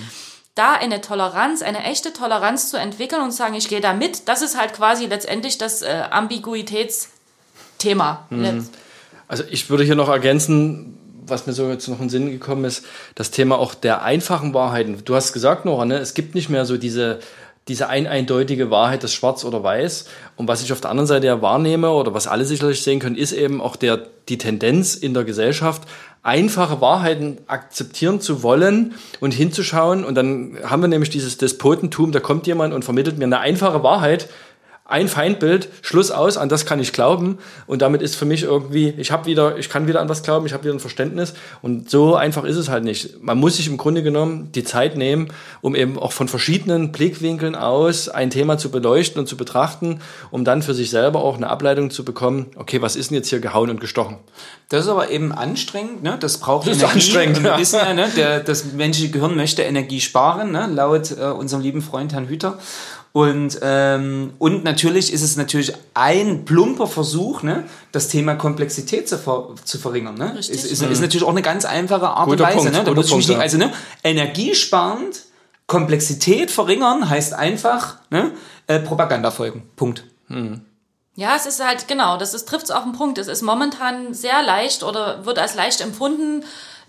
[0.55, 4.29] da eine Toleranz, eine echte Toleranz zu entwickeln und zu sagen, ich gehe da mit,
[4.29, 8.27] das ist halt quasi letztendlich das äh, Ambiguitätsthema.
[8.31, 8.69] Letz-
[9.29, 12.65] Also ich würde hier noch ergänzen, was mir so jetzt noch in den Sinn gekommen
[12.65, 15.03] ist, das Thema auch der einfachen Wahrheiten.
[15.05, 17.19] Du hast gesagt, Nora, ne, es gibt nicht mehr so diese,
[17.69, 20.07] diese ein eindeutige Wahrheit, das Schwarz oder Weiß.
[20.37, 23.17] Und was ich auf der anderen Seite ja wahrnehme oder was alle sicherlich sehen können,
[23.17, 25.83] ist eben auch der, die Tendenz in der Gesellschaft,
[26.29, 30.05] einfache Wahrheiten akzeptieren zu wollen und hinzuschauen.
[30.05, 33.83] Und dann haben wir nämlich dieses Despotentum, da kommt jemand und vermittelt mir eine einfache
[33.83, 34.29] Wahrheit,
[34.89, 38.89] ein Feindbild, Schluss aus, an das kann ich glauben und damit ist für mich irgendwie,
[38.97, 41.91] ich habe wieder, ich kann wieder an was glauben, ich habe wieder ein Verständnis und
[41.91, 43.23] so einfach ist es halt nicht.
[43.23, 45.29] Man muss sich im Grunde genommen die Zeit nehmen,
[45.61, 50.45] um eben auch von verschiedenen Blickwinkeln aus ein Thema zu beleuchten und zu betrachten, um
[50.45, 53.41] dann für sich selber auch eine Ableitung zu bekommen, okay, was ist denn jetzt hier
[53.41, 54.17] gehauen und gestochen?
[54.71, 56.17] Das ist aber eben anstrengend, ne?
[56.21, 56.95] Das braucht Das ist Energie.
[56.97, 57.59] anstrengend, Und wir ja.
[57.59, 58.09] wissen ja, ne?
[58.17, 60.67] Der, das menschliche Gehirn möchte Energie sparen, ne?
[60.71, 62.59] Laut äh, unserem lieben Freund Herrn Hüter.
[63.19, 69.19] Und, ähm, und natürlich ist es natürlich ein plumper Versuch, ne, das Thema Komplexität zu,
[69.19, 70.15] ver zu verringern.
[70.15, 70.37] Ne?
[70.37, 70.55] Richtig.
[70.55, 72.71] Ist, ist, ist natürlich auch eine ganz einfache Art Guter und Weise.
[72.71, 72.85] Punkt, ne?
[72.85, 73.59] Da guter muss ich mich Punkt, nicht, ja.
[73.59, 73.73] also ne,
[74.05, 75.23] energiesparend,
[75.67, 78.31] Komplexität verringern heißt einfach ne,
[78.69, 79.69] äh, Propaganda folgen.
[79.75, 80.05] Punkt.
[81.17, 83.19] Ja, es ist halt, genau, das ist, trifft es auf den Punkt.
[83.19, 86.45] Es ist momentan sehr leicht oder wird als leicht empfunden,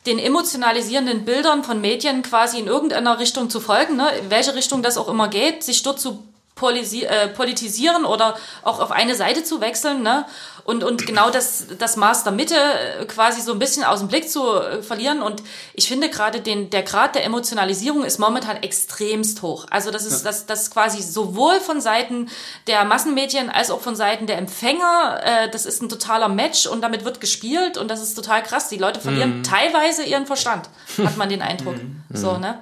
[0.06, 4.10] den emotionalisierenden Bildern von Medien quasi in irgendeiner Richtung zu folgen, ne?
[4.20, 6.29] in welche Richtung das auch immer geht, sich dort zu
[6.62, 10.02] äh, politisieren oder auch auf eine Seite zu wechseln.
[10.04, 10.26] Ne?
[10.70, 14.08] und, und genau das, das Maß der Mitte äh, quasi so ein bisschen aus dem
[14.08, 15.24] Blick zu äh, verlieren.
[15.24, 15.42] Und
[15.74, 19.66] ich finde gerade den, der Grad der Emotionalisierung ist momentan extremst hoch.
[19.72, 20.30] Also das ist, ja.
[20.30, 22.30] das, das quasi sowohl von Seiten
[22.68, 26.82] der Massenmedien als auch von Seiten der Empfänger, äh, das ist ein totaler Match und
[26.82, 28.70] damit wird gespielt und das ist total krass.
[28.70, 29.44] Die Leute verlieren mhm.
[29.44, 30.70] teilweise ihren Verstand,
[31.04, 31.78] hat man den Eindruck.
[31.78, 32.04] Mhm.
[32.14, 32.60] So, ne?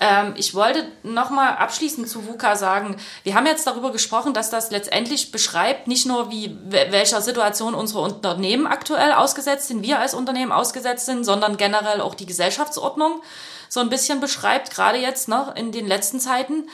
[0.00, 4.70] Ähm, ich wollte nochmal abschließend zu VUCA sagen, wir haben jetzt darüber gesprochen, dass das
[4.70, 10.52] letztendlich beschreibt, nicht nur wie welcher Situation unsere Unternehmen aktuell ausgesetzt sind, wir als Unternehmen
[10.52, 13.22] ausgesetzt sind, sondern generell auch die Gesellschaftsordnung
[13.68, 16.68] so ein bisschen beschreibt, gerade jetzt noch in den letzten Zeiten.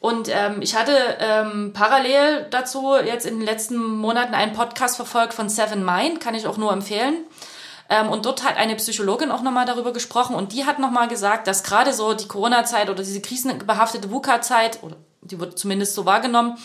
[0.00, 5.34] Und ähm, ich hatte ähm, parallel dazu jetzt in den letzten Monaten einen Podcast verfolgt
[5.34, 7.24] von Seven Mind, kann ich auch nur empfehlen.
[7.88, 11.46] Ähm, und dort hat eine Psychologin auch nochmal darüber gesprochen und die hat nochmal gesagt,
[11.46, 16.58] dass gerade so die Corona-Zeit oder diese krisenbehaftete VUCA-Zeit, oder die wird zumindest so wahrgenommen,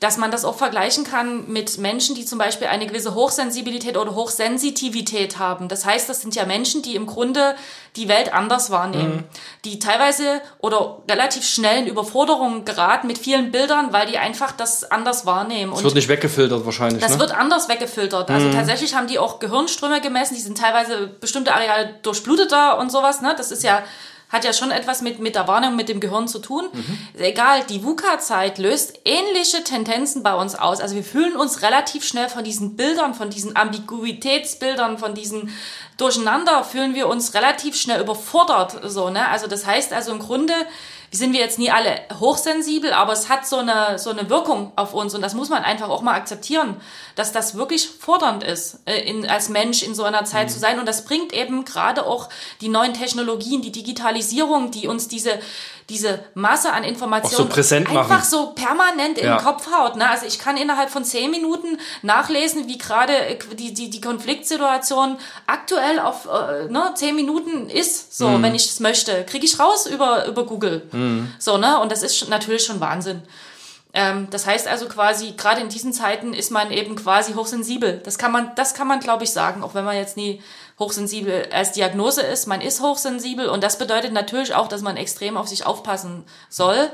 [0.00, 4.14] dass man das auch vergleichen kann mit Menschen, die zum Beispiel eine gewisse Hochsensibilität oder
[4.14, 5.68] Hochsensitivität haben.
[5.68, 7.54] Das heißt, das sind ja Menschen, die im Grunde
[7.96, 9.24] die Welt anders wahrnehmen, mhm.
[9.64, 14.84] die teilweise oder relativ schnell in Überforderung geraten mit vielen Bildern, weil die einfach das
[14.90, 15.72] anders wahrnehmen.
[15.72, 17.00] Das wird nicht weggefiltert wahrscheinlich.
[17.00, 17.20] Das ne?
[17.20, 18.30] wird anders weggefiltert.
[18.30, 18.52] Also mhm.
[18.52, 23.22] tatsächlich haben die auch Gehirnströme gemessen, die sind teilweise bestimmte Areale durchbluteter und sowas.
[23.22, 23.34] Ne?
[23.36, 23.82] Das ist ja
[24.36, 26.64] hat ja schon etwas mit, mit der Wahrnehmung, mit dem Gehirn zu tun.
[26.72, 26.98] Mhm.
[27.18, 30.80] Egal, die VUCA-Zeit löst ähnliche Tendenzen bei uns aus.
[30.80, 35.50] Also wir fühlen uns relativ schnell von diesen Bildern, von diesen Ambiguitätsbildern, von diesen
[35.96, 38.78] Durcheinander, fühlen wir uns relativ schnell überfordert.
[38.84, 39.28] So, ne?
[39.28, 40.54] Also das heißt also im Grunde,
[41.16, 44.94] sind wir jetzt nie alle hochsensibel, aber es hat so eine, so eine Wirkung auf
[44.94, 46.76] uns und das muss man einfach auch mal akzeptieren,
[47.14, 50.52] dass das wirklich fordernd ist, äh, in, als Mensch in so einer Zeit mhm.
[50.52, 52.28] zu sein und das bringt eben gerade auch
[52.60, 55.38] die neuen Technologien, die Digitalisierung, die uns diese
[55.88, 58.24] diese Masse an Informationen so einfach machen.
[58.24, 59.22] so permanent ja.
[59.22, 59.96] in den Kopf haut.
[59.96, 60.08] Ne?
[60.08, 65.18] Also ich kann innerhalb von zehn Minuten nachlesen, wie gerade äh, die, die, die Konfliktsituation
[65.46, 68.42] aktuell auf äh, ne, zehn Minuten ist, so, mhm.
[68.42, 69.24] wenn ich es möchte.
[69.24, 70.82] Kriege ich raus über, über Google.
[70.90, 71.32] Mhm.
[71.38, 71.78] So, ne?
[71.80, 73.22] Und das ist natürlich schon Wahnsinn.
[73.96, 78.00] Ähm, das heißt also quasi, gerade in diesen Zeiten ist man eben quasi hochsensibel.
[78.04, 80.42] Das kann man, das kann man, glaube ich, sagen, auch wenn man jetzt nie
[80.78, 82.46] hochsensibel als Diagnose ist.
[82.46, 86.90] Man ist hochsensibel und das bedeutet natürlich auch, dass man extrem auf sich aufpassen soll.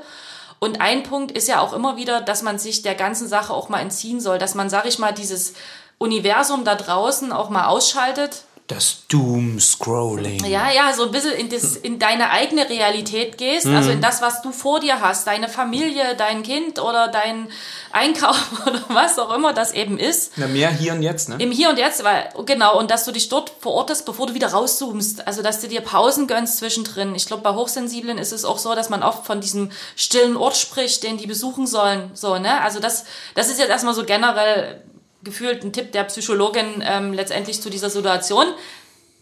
[0.61, 3.69] Und ein Punkt ist ja auch immer wieder, dass man sich der ganzen Sache auch
[3.69, 5.55] mal entziehen soll, dass man, sag ich mal, dieses
[5.99, 10.45] Universum da draußen auch mal ausschaltet das Doom-Scrolling.
[10.47, 13.77] Ja, ja, so ein bisschen in, das, in deine eigene Realität gehst, mhm.
[13.77, 17.49] also in das, was du vor dir hast, deine Familie, dein Kind oder dein
[17.91, 20.33] Einkauf oder was auch immer das eben ist.
[20.37, 21.37] Na, mehr hier und jetzt, ne?
[21.39, 24.49] Im Hier und Jetzt, weil, genau, und dass du dich dort verortest, bevor du wieder
[24.49, 25.27] rauszoomst.
[25.27, 27.15] Also, dass du dir Pausen gönnst zwischendrin.
[27.15, 30.57] Ich glaube, bei Hochsensiblen ist es auch so, dass man oft von diesem stillen Ort
[30.57, 32.11] spricht, den die besuchen sollen.
[32.15, 32.61] So, ne?
[32.63, 34.83] Also, das, das ist jetzt erstmal so generell
[35.23, 38.47] gefühlt ein Tipp der Psychologin ähm, letztendlich zu dieser Situation.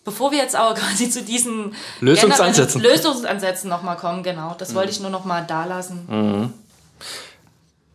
[0.05, 4.75] Bevor wir jetzt aber quasi zu diesen Lösungsansätzen, Lösungsansätzen nochmal kommen, genau, das mhm.
[4.77, 6.07] wollte ich nur nochmal da lassen.
[6.09, 6.53] Mhm.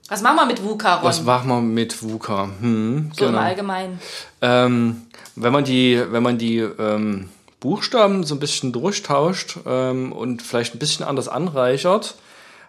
[0.07, 1.03] Was machen wir mit VUCA, Ron?
[1.03, 2.49] Was machen wir mit VUCA?
[2.59, 3.39] Hm, so genau.
[3.39, 3.99] im Allgemeinen.
[4.41, 5.01] Ähm,
[5.35, 10.75] wenn man die, wenn man die ähm, Buchstaben so ein bisschen durchtauscht ähm, und vielleicht
[10.75, 12.15] ein bisschen anders anreichert,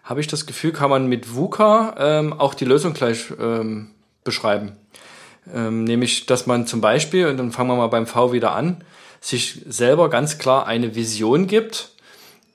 [0.02, 3.90] habe ich das Gefühl, kann man mit VUCA ähm, auch die Lösung gleich ähm,
[4.24, 4.72] beschreiben.
[5.54, 8.84] Ähm, nämlich, dass man zum Beispiel, und dann fangen wir mal beim V wieder an,
[9.20, 11.90] sich selber ganz klar eine Vision gibt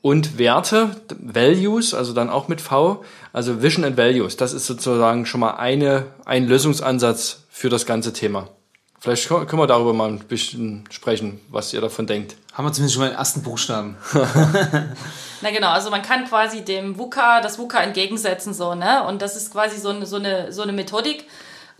[0.01, 4.37] und Werte, Values, also dann auch mit V, also Vision and Values.
[4.37, 8.49] Das ist sozusagen schon mal eine, ein Lösungsansatz für das ganze Thema.
[8.99, 12.35] Vielleicht können wir darüber mal ein bisschen sprechen, was ihr davon denkt.
[12.53, 13.97] Haben wir zumindest schon mal den ersten Buchstaben.
[15.41, 19.03] Na genau, also man kann quasi dem VUCA, das VUCA entgegensetzen, so, ne?
[19.03, 21.25] Und das ist quasi so eine, so eine, so eine Methodik,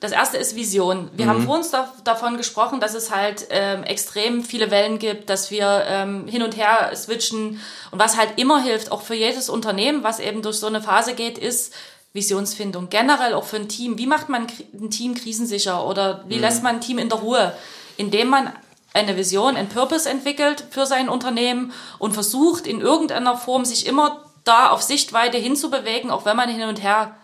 [0.02, 1.12] das erste ist Vision.
[1.14, 1.30] Wir mhm.
[1.30, 5.52] haben vor uns da, davon gesprochen, dass es halt ähm, extrem viele Wellen gibt, dass
[5.52, 7.62] wir ähm, hin und her switchen.
[7.92, 11.14] Und was halt immer hilft, auch für jedes Unternehmen, was eben durch so eine Phase
[11.14, 11.72] geht, ist
[12.14, 12.90] Visionsfindung.
[12.90, 14.00] Generell auch für ein Team.
[14.00, 16.42] Wie macht man ein Team krisensicher oder wie mhm.
[16.42, 17.56] lässt man ein Team in der Ruhe?
[17.96, 18.52] Indem man
[18.96, 24.26] eine Vision, ein Purpose entwickelt für sein Unternehmen und versucht in irgendeiner Form sich immer
[24.46, 27.16] da auf Sichtweite hinzubewegen, auch wenn man hin und her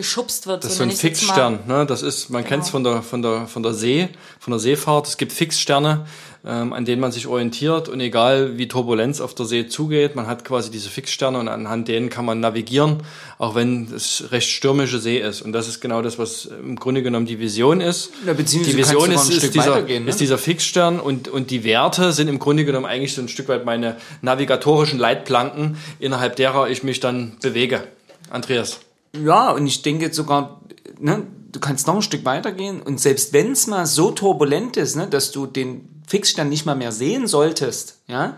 [0.00, 0.64] geschubst wird.
[0.64, 0.96] Das ist so so ein.
[0.96, 1.86] Fixstern, ne?
[1.86, 4.08] Das ist, man kennt es von der, von der, von der See,
[4.38, 5.06] von der Seefahrt.
[5.06, 6.06] Es gibt Fixsterne,
[6.44, 10.26] ähm, an denen man sich orientiert und egal wie Turbulenz auf der See zugeht, man
[10.26, 13.02] hat quasi diese Fixsterne und anhand denen kann man navigieren,
[13.38, 15.42] auch wenn es recht stürmische See ist.
[15.42, 18.10] Und das ist genau das, was im Grunde genommen die Vision ist.
[18.26, 20.08] Ja, beziehungsweise die Vision ist, ist, Stück dieser, ne?
[20.08, 23.48] ist dieser Fixstern und, und die Werte sind im Grunde genommen eigentlich so ein Stück
[23.48, 27.84] weit meine navigatorischen Leitplanken, innerhalb derer ich mich dann bewege.
[28.30, 28.80] Andreas.
[29.12, 30.60] Ja, und ich denke sogar,
[30.98, 34.96] ne, du kannst noch ein Stück weitergehen und selbst wenn es mal so turbulent ist,
[34.96, 38.36] ne, dass du den Fixstern nicht mal mehr sehen solltest, ja,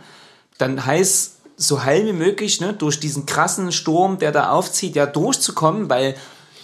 [0.59, 5.07] dann heißt so heil wie möglich, ne, durch diesen krassen Sturm, der da aufzieht, ja
[5.07, 6.17] durchzukommen, weil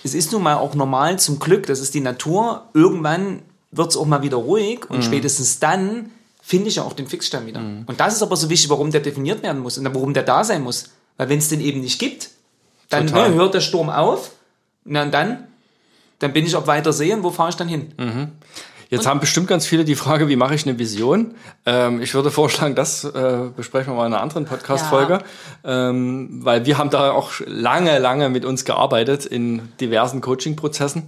[0.04, 3.96] es ist nun mal auch normal zum Glück, das ist die Natur, irgendwann wird es
[3.96, 7.60] auch mal wieder ruhig und spätestens dann finde ich ja auch den Fixstern wieder.
[7.86, 10.44] Und das ist aber so wichtig, warum der definiert werden muss und warum der da
[10.44, 10.84] sein muss.
[11.18, 12.30] Weil wenn es den eben nicht gibt,
[12.88, 14.32] dann ne, hört der Sturm auf
[14.88, 15.46] na und dann,
[16.18, 17.92] dann bin ich auf weiter See und wo fahre ich dann hin?
[18.90, 21.34] Jetzt haben bestimmt ganz viele die Frage, wie mache ich eine Vision?
[21.66, 25.22] Ähm, ich würde vorschlagen, das äh, besprechen wir mal in einer anderen Podcast-Folge,
[25.62, 31.02] ähm, weil wir haben da auch lange, lange mit uns gearbeitet in diversen Coaching-Prozessen.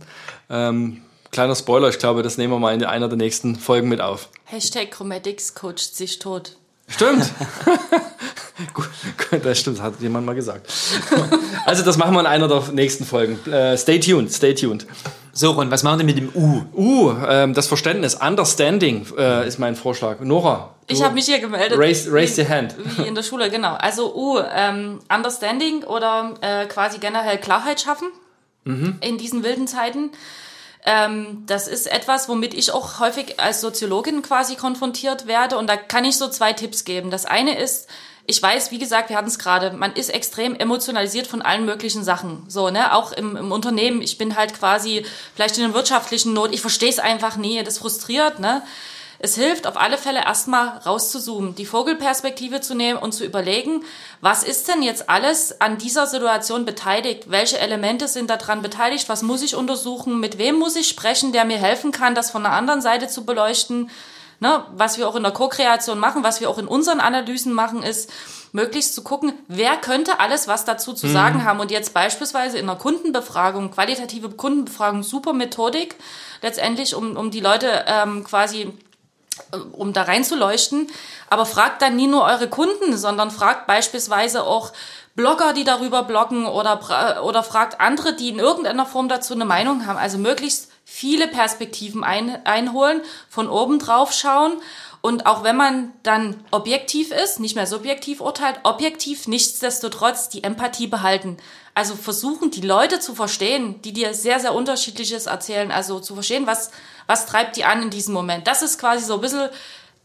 [0.50, 4.02] Ähm, kleiner Spoiler, ich glaube, das nehmen wir mal in einer der nächsten Folgen mit
[4.02, 4.28] auf.
[4.44, 6.56] Hashtag Chromatics coacht sich tot.
[6.86, 7.32] Stimmt.
[8.74, 8.88] Gut,
[9.42, 10.70] das stimmt, das hat jemand mal gesagt.
[11.66, 13.38] Also das machen wir in einer der nächsten Folgen.
[13.50, 14.86] Äh, stay tuned, stay tuned.
[15.32, 16.62] So, Ron, was machen wir mit dem U?
[16.74, 20.20] Uh, ähm, das Verständnis, Understanding äh, ist mein Vorschlag.
[20.20, 20.74] Nora.
[20.88, 21.78] Ich habe mich hier gemeldet.
[21.78, 22.74] Raise, raise wie, your hand.
[22.96, 23.74] Wie in der Schule, genau.
[23.74, 28.08] Also U, ähm, Understanding oder äh, quasi generell Klarheit schaffen
[28.64, 28.98] Mhm.
[29.00, 30.10] in diesen wilden Zeiten.
[30.84, 35.58] Ähm, das ist etwas, womit ich auch häufig als Soziologin quasi konfrontiert werde.
[35.58, 37.10] Und da kann ich so zwei Tipps geben.
[37.10, 37.88] Das eine ist,
[38.30, 42.04] ich weiß, wie gesagt, wir hatten es gerade, man ist extrem emotionalisiert von allen möglichen
[42.04, 42.44] Sachen.
[42.46, 44.02] So, ne, auch im, im Unternehmen.
[44.02, 46.54] Ich bin halt quasi vielleicht in einer wirtschaftlichen Not.
[46.54, 47.62] Ich verstehe es einfach nie.
[47.64, 48.62] Das frustriert, ne?
[49.18, 53.84] Es hilft auf alle Fälle erstmal rauszuzoomen, die Vogelperspektive zu nehmen und zu überlegen,
[54.20, 57.24] was ist denn jetzt alles an dieser Situation beteiligt?
[57.26, 59.10] Welche Elemente sind daran beteiligt?
[59.10, 60.20] Was muss ich untersuchen?
[60.20, 63.26] Mit wem muss ich sprechen, der mir helfen kann, das von der anderen Seite zu
[63.26, 63.90] beleuchten?
[64.42, 67.82] Ne, was wir auch in der Co-Kreation machen, was wir auch in unseren Analysen machen,
[67.82, 68.10] ist
[68.52, 71.60] möglichst zu gucken, wer könnte alles was dazu zu sagen haben.
[71.60, 75.94] Und jetzt beispielsweise in einer Kundenbefragung, qualitative Kundenbefragung, super Methodik,
[76.40, 78.72] letztendlich, um, um die Leute ähm, quasi
[79.72, 80.88] um da reinzuleuchten.
[81.28, 84.72] Aber fragt dann nie nur eure Kunden, sondern fragt beispielsweise auch
[85.16, 89.86] Blogger, die darüber bloggen oder, oder fragt andere, die in irgendeiner Form dazu eine Meinung
[89.86, 89.98] haben.
[89.98, 94.60] Also möglichst viele Perspektiven ein, einholen, von oben drauf schauen.
[95.02, 100.88] Und auch wenn man dann objektiv ist, nicht mehr subjektiv urteilt, objektiv nichtsdestotrotz die Empathie
[100.88, 101.38] behalten.
[101.74, 105.70] Also versuchen, die Leute zu verstehen, die dir sehr, sehr unterschiedliches erzählen.
[105.70, 106.70] Also zu verstehen, was,
[107.06, 108.46] was treibt die an in diesem Moment.
[108.46, 109.48] Das ist quasi so ein bisschen,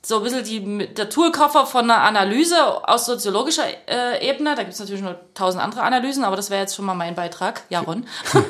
[0.05, 4.55] so ein bisschen die, der Toolkoffer von einer Analyse aus soziologischer äh, Ebene.
[4.55, 7.15] Da gibt es natürlich noch tausend andere Analysen, aber das wäre jetzt schon mal mein
[7.15, 7.63] Beitrag.
[7.69, 8.05] Ja, Ron.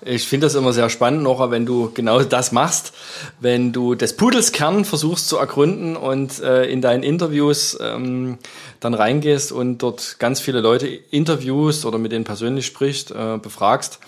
[0.00, 2.92] Ich finde das immer sehr spannend, Nora, wenn du genau das machst,
[3.40, 8.38] wenn du des Pudels Kern versuchst zu ergründen und äh, in deinen Interviews ähm,
[8.78, 13.98] dann reingehst und dort ganz viele Leute interviewst oder mit denen persönlich sprichst, äh, befragst.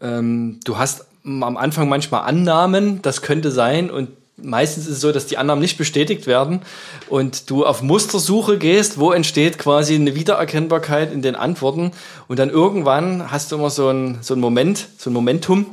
[0.00, 5.12] Ähm, du hast am Anfang manchmal Annahmen, das könnte sein und meistens ist es so,
[5.12, 6.62] dass die Annahmen nicht bestätigt werden
[7.08, 11.92] und du auf Mustersuche gehst, wo entsteht quasi eine Wiedererkennbarkeit in den Antworten
[12.28, 15.66] und dann irgendwann hast du immer so ein, so ein Moment, so ein Momentum,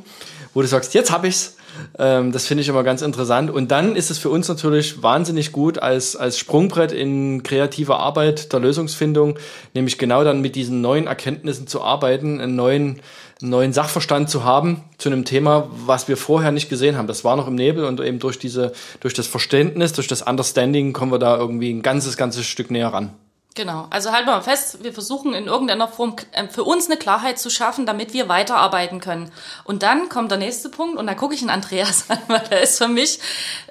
[0.53, 1.55] wo du sagst, jetzt hab ich's.
[1.97, 3.51] Ähm, das finde ich immer ganz interessant.
[3.51, 8.51] Und dann ist es für uns natürlich wahnsinnig gut als, als Sprungbrett in kreativer Arbeit
[8.53, 9.37] der Lösungsfindung,
[9.73, 13.01] nämlich genau dann mit diesen neuen Erkenntnissen zu arbeiten, einen neuen,
[13.41, 17.07] neuen Sachverstand zu haben zu einem Thema, was wir vorher nicht gesehen haben.
[17.07, 20.93] Das war noch im Nebel und eben durch diese, durch das Verständnis, durch das Understanding
[20.93, 23.11] kommen wir da irgendwie ein ganzes, ganzes Stück näher ran.
[23.55, 26.97] Genau, also halten wir mal fest, wir versuchen in irgendeiner Form äh, für uns eine
[26.97, 29.31] Klarheit zu schaffen, damit wir weiterarbeiten können.
[29.63, 32.61] Und dann kommt der nächste Punkt und da gucke ich in Andreas an, weil der
[32.61, 33.19] ist für mich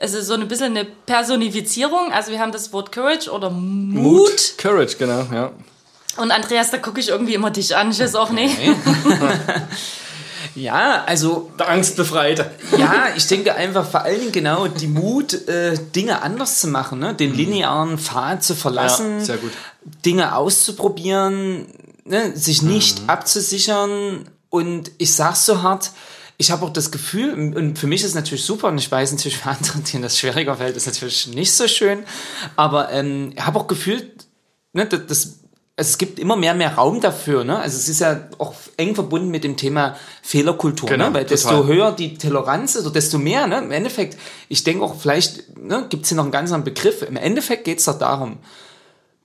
[0.00, 2.12] also so ein bisschen eine Personifizierung.
[2.12, 4.58] Also wir haben das Wort Courage oder Mut.
[4.58, 5.52] Courage, genau, ja.
[6.16, 7.92] Und Andreas, da gucke ich irgendwie immer dich an.
[7.92, 8.58] Ich weiß auch nicht.
[10.54, 12.50] Ja, also Der Angstbefreite.
[12.76, 16.98] ja, ich denke einfach vor allen Dingen genau die Mut, äh, Dinge anders zu machen,
[16.98, 17.14] ne?
[17.14, 19.52] den linearen Pfad zu verlassen, Ja, sehr gut.
[20.04, 21.66] Dinge auszuprobieren,
[22.04, 22.36] ne?
[22.36, 25.92] sich nicht abzusichern und ich sag's so hart,
[26.40, 29.10] ich habe auch das Gefühl, und für mich ist es natürlich super, und ich weiß
[29.10, 32.04] natürlich für andere, denen das schwieriger fällt, ist natürlich nicht so schön,
[32.54, 34.26] aber ähm, ich habe auch gefühlt,
[34.72, 35.37] ne, das, das
[35.80, 37.56] es gibt immer mehr mehr Raum dafür, ne?
[37.56, 41.14] Also es ist ja auch eng verbunden mit dem Thema Fehlerkultur, Genau, ne?
[41.14, 41.36] Weil total.
[41.36, 43.58] desto höher die Toleranz ist, oder desto mehr, ne?
[43.58, 47.02] Im Endeffekt, ich denke auch, vielleicht ne, gibt es hier noch einen ganz anderen Begriff.
[47.02, 48.38] Im Endeffekt geht es doch darum,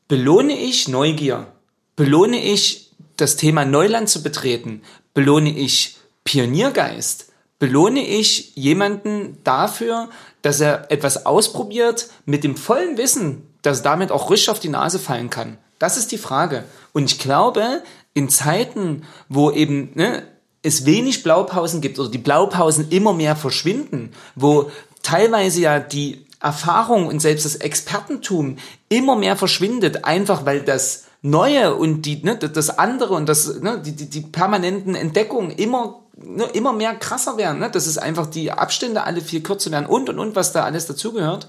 [0.08, 1.48] belohne ich Neugier,
[1.96, 4.84] belohne ich das Thema Neuland zu betreten,
[5.16, 10.10] belohne ich Pioniergeist, belohne ich jemanden dafür,
[10.44, 14.70] dass er etwas ausprobiert mit dem vollen Wissen, dass er damit auch richtig auf die
[14.70, 15.58] Nase fallen kann.
[15.84, 16.64] Das ist die Frage.
[16.94, 20.24] Und ich glaube, in Zeiten, wo eben ne,
[20.62, 24.72] es wenig Blaupausen gibt oder die Blaupausen immer mehr verschwinden, wo
[25.02, 31.76] teilweise ja die Erfahrung und selbst das Expertentum immer mehr verschwindet, einfach weil das Neue
[31.76, 36.46] und die, ne, das andere und das, ne, die, die, die permanenten Entdeckungen immer, ne,
[36.54, 40.08] immer mehr krasser werden, ne, dass es einfach die Abstände alle viel kürzer werden und
[40.08, 41.46] und und, was da alles dazugehört,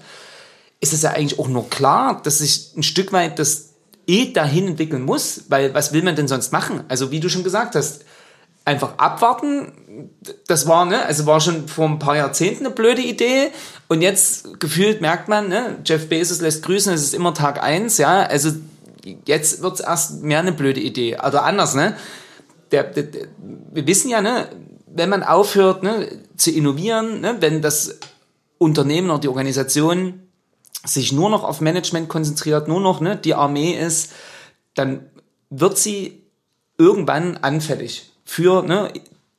[0.81, 3.74] ist es ja eigentlich auch nur klar, dass sich ein Stück weit das
[4.07, 6.83] eh dahin entwickeln muss, weil was will man denn sonst machen?
[6.87, 8.05] Also wie du schon gesagt hast,
[8.65, 10.09] einfach abwarten,
[10.47, 13.51] das war, ne, also war schon vor ein paar Jahrzehnten eine blöde Idee
[13.87, 17.97] und jetzt gefühlt merkt man, ne, Jeff Bezos lässt grüßen, es ist immer Tag eins,
[17.97, 18.51] ja, also
[19.25, 21.17] jetzt wird's erst mehr eine blöde Idee.
[21.17, 21.95] Oder anders, ne?
[22.71, 23.27] Der, der, der,
[23.71, 24.49] wir wissen ja, ne,
[24.87, 27.99] wenn man aufhört, ne, zu innovieren, ne, wenn das
[28.57, 30.21] Unternehmen oder die Organisation
[30.85, 34.11] sich nur noch auf Management konzentriert, nur noch ne, die Armee ist,
[34.73, 35.05] dann
[35.49, 36.23] wird sie
[36.77, 38.91] irgendwann anfällig für ne,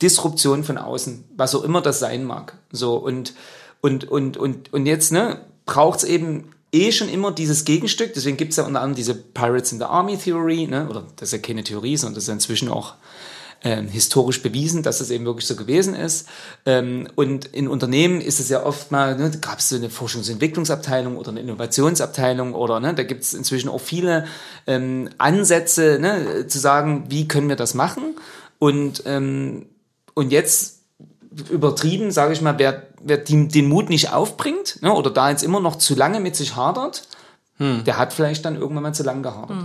[0.03, 2.59] Disruption von außen, was auch immer das sein mag.
[2.71, 3.35] So und
[3.81, 8.13] und und und und jetzt ne braucht's eben eh schon immer dieses Gegenstück.
[8.15, 10.89] Deswegen gibt's ja unter anderem diese Pirates in the Army Theory, ne?
[10.89, 12.95] oder das ist ja keine Theorie, sondern das ist inzwischen auch
[13.67, 16.29] ähm, historisch bewiesen, dass es eben wirklich so gewesen ist.
[16.67, 20.29] Ähm, und in Unternehmen ist es ja oft mal, ne, gab es so eine Forschungs-
[20.29, 24.27] und Entwicklungsabteilung oder eine Innovationsabteilung oder ne, da gibt es inzwischen auch viele
[24.69, 28.15] ähm, Ansätze, ne, zu sagen, wie können wir das machen.
[28.61, 29.67] Und, ähm,
[30.15, 30.83] und jetzt
[31.51, 35.43] übertrieben, sage ich mal, wer, wer die, den Mut nicht aufbringt ne, oder da jetzt
[35.43, 37.09] immer noch zu lange mit sich hadert,
[37.59, 39.57] der hat vielleicht dann irgendwann mal zu lange gehadert.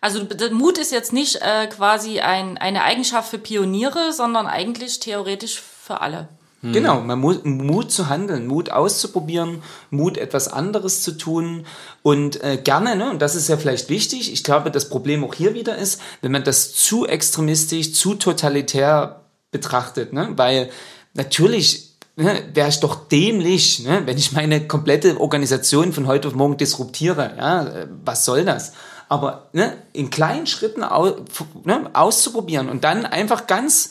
[0.00, 4.98] Also der Mut ist jetzt nicht äh, quasi ein, eine Eigenschaft für Pioniere, sondern eigentlich
[4.98, 6.28] theoretisch für alle.
[6.62, 11.64] Genau, man muss Mut zu handeln, Mut auszuprobieren, Mut etwas anderes zu tun
[12.02, 15.32] und äh, gerne, ne, und das ist ja vielleicht wichtig, ich glaube, das Problem auch
[15.32, 20.68] hier wieder ist, wenn man das zu extremistisch, zu totalitär betrachtet, ne, weil
[21.14, 26.34] natürlich ne, wäre ich doch dämlich, ne, wenn ich meine komplette Organisation von heute auf
[26.34, 28.72] morgen disruptiere, ja, äh, was soll das?
[29.08, 31.16] Aber ne, in kleinen Schritten au,
[31.64, 33.90] ne, auszuprobieren und dann einfach ganz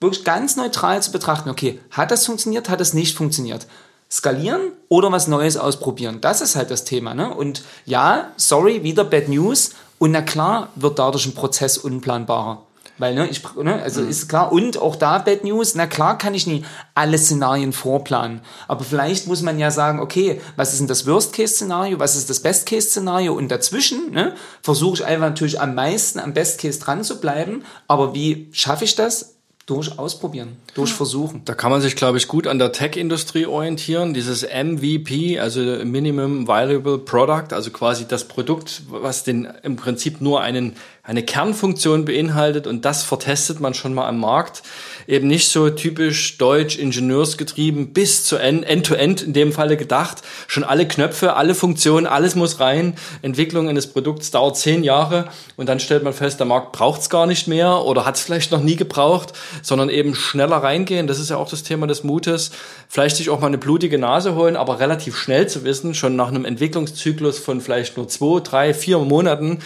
[0.00, 3.66] wirklich ganz neutral zu betrachten, okay, hat das funktioniert, hat das nicht funktioniert?
[4.10, 6.20] Skalieren oder was Neues ausprobieren?
[6.20, 7.14] Das ist halt das Thema.
[7.14, 7.32] Ne?
[7.32, 9.74] Und ja, sorry, wieder Bad News.
[9.98, 12.62] Und na klar wird dadurch ein Prozess unplanbarer.
[13.00, 16.34] Weil, ne, ich, ne, also ist klar, und auch da Bad News, na klar kann
[16.34, 18.42] ich nie alle Szenarien vorplanen.
[18.68, 22.40] Aber vielleicht muss man ja sagen, okay, was ist denn das Worst-Case-Szenario, was ist das
[22.40, 27.64] Best-Case-Szenario und dazwischen, ne, versuche ich einfach natürlich am meisten am Best-Case dran zu bleiben.
[27.88, 29.36] Aber wie schaffe ich das?
[29.64, 31.42] Durch ausprobieren, durch versuchen.
[31.44, 34.14] Da kann man sich, glaube ich, gut an der Tech-Industrie orientieren.
[34.14, 40.40] Dieses MVP, also Minimum Viable Product, also quasi das Produkt, was den im Prinzip nur
[40.40, 40.74] einen,
[41.10, 44.62] eine Kernfunktion beinhaltet und das vertestet man schon mal am Markt.
[45.08, 50.18] Eben nicht so typisch deutsch ingenieursgetrieben bis zu End- End-to-End in dem Falle gedacht.
[50.46, 52.94] Schon alle Knöpfe, alle Funktionen, alles muss rein.
[53.22, 57.10] Entwicklung eines Produkts dauert zehn Jahre und dann stellt man fest, der Markt braucht es
[57.10, 59.32] gar nicht mehr oder hat es vielleicht noch nie gebraucht,
[59.62, 61.08] sondern eben schneller reingehen.
[61.08, 62.52] Das ist ja auch das Thema des Mutes.
[62.88, 66.28] Vielleicht sich auch mal eine blutige Nase holen, aber relativ schnell zu wissen, schon nach
[66.28, 69.58] einem Entwicklungszyklus von vielleicht nur zwei, drei, vier Monaten,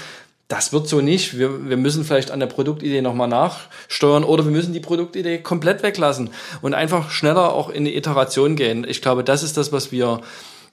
[0.48, 1.38] das wird so nicht.
[1.38, 5.82] Wir, wir müssen vielleicht an der Produktidee nochmal nachsteuern oder wir müssen die Produktidee komplett
[5.82, 6.30] weglassen
[6.60, 8.86] und einfach schneller auch in die Iteration gehen.
[8.86, 10.20] Ich glaube, das ist das, was wir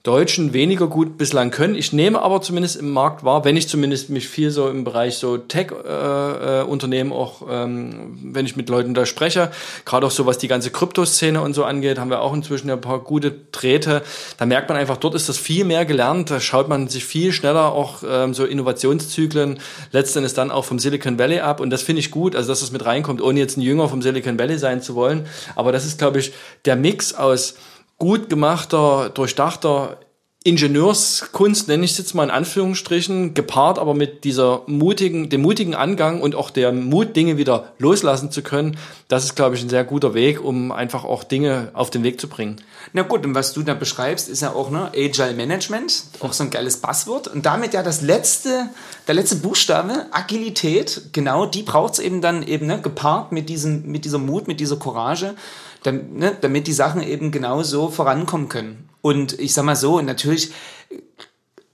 [0.02, 1.76] Deutschen weniger gut bislang können.
[1.76, 5.18] Ich nehme aber zumindest im Markt wahr, wenn ich zumindest mich viel so im Bereich
[5.18, 9.52] so Tech-Unternehmen äh, auch, ähm, wenn ich mit Leuten da spreche,
[9.84, 12.80] gerade auch so was die ganze Kryptoszene und so angeht, haben wir auch inzwischen ein
[12.80, 14.02] paar gute Drähte.
[14.38, 16.32] Da merkt man einfach, dort ist das viel mehr gelernt.
[16.32, 19.60] Da schaut man sich viel schneller auch ähm, so Innovationszyklen
[19.92, 21.60] letztendlich dann auch vom Silicon Valley ab.
[21.60, 24.02] Und das finde ich gut, also dass das mit reinkommt, ohne jetzt ein Jünger vom
[24.02, 25.26] Silicon Valley sein zu wollen.
[25.54, 26.32] Aber das ist, glaube ich,
[26.64, 27.54] der Mix aus
[28.02, 29.96] gut gemachter, durchdachter
[30.42, 35.76] Ingenieurskunst, nenne ich es jetzt mal in Anführungsstrichen, gepaart aber mit dieser mutigen, dem mutigen
[35.76, 38.76] Angang und auch der Mut, Dinge wieder loslassen zu können,
[39.06, 42.20] das ist, glaube ich, ein sehr guter Weg, um einfach auch Dinge auf den Weg
[42.20, 42.56] zu bringen.
[42.92, 46.42] Na gut, und was du da beschreibst, ist ja auch ne, Agile Management, auch so
[46.42, 47.28] ein geiles Passwort.
[47.28, 48.68] Und damit ja das letzte,
[49.06, 53.86] der letzte Buchstabe, Agilität, genau, die braucht es eben dann eben, ne, gepaart mit, diesem,
[53.86, 55.36] mit dieser Mut, mit dieser Courage,
[55.82, 58.88] damit, ne, damit die Sachen eben genau so vorankommen können.
[59.00, 60.52] Und ich sag mal so, natürlich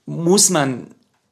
[0.07, 0.89] muss man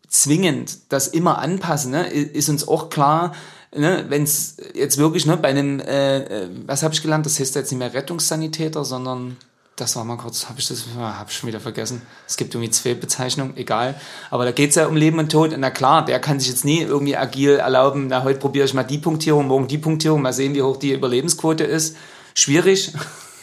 [0.08, 2.06] zwingend das immer anpassen, ne?
[2.08, 3.32] ist uns auch klar,
[3.74, 7.40] ne, wenn es jetzt wirklich ne, bei einem, äh, äh was habe ich gelernt, das
[7.40, 9.36] heißt jetzt nicht mehr Rettungssanitäter, sondern
[9.76, 12.00] das war mal kurz, habe ich das, habe ich schon wieder vergessen.
[12.26, 13.94] Es gibt irgendwie zwei Bezeichnungen, egal.
[14.30, 15.52] Aber da geht es ja um Leben und Tod.
[15.52, 18.72] Und na klar, der kann sich jetzt nie irgendwie agil erlauben, na, heute probiere ich
[18.72, 21.96] mal die Punktierung, morgen die Punktierung, mal sehen, wie hoch die Überlebensquote ist.
[22.37, 22.93] Schwierig.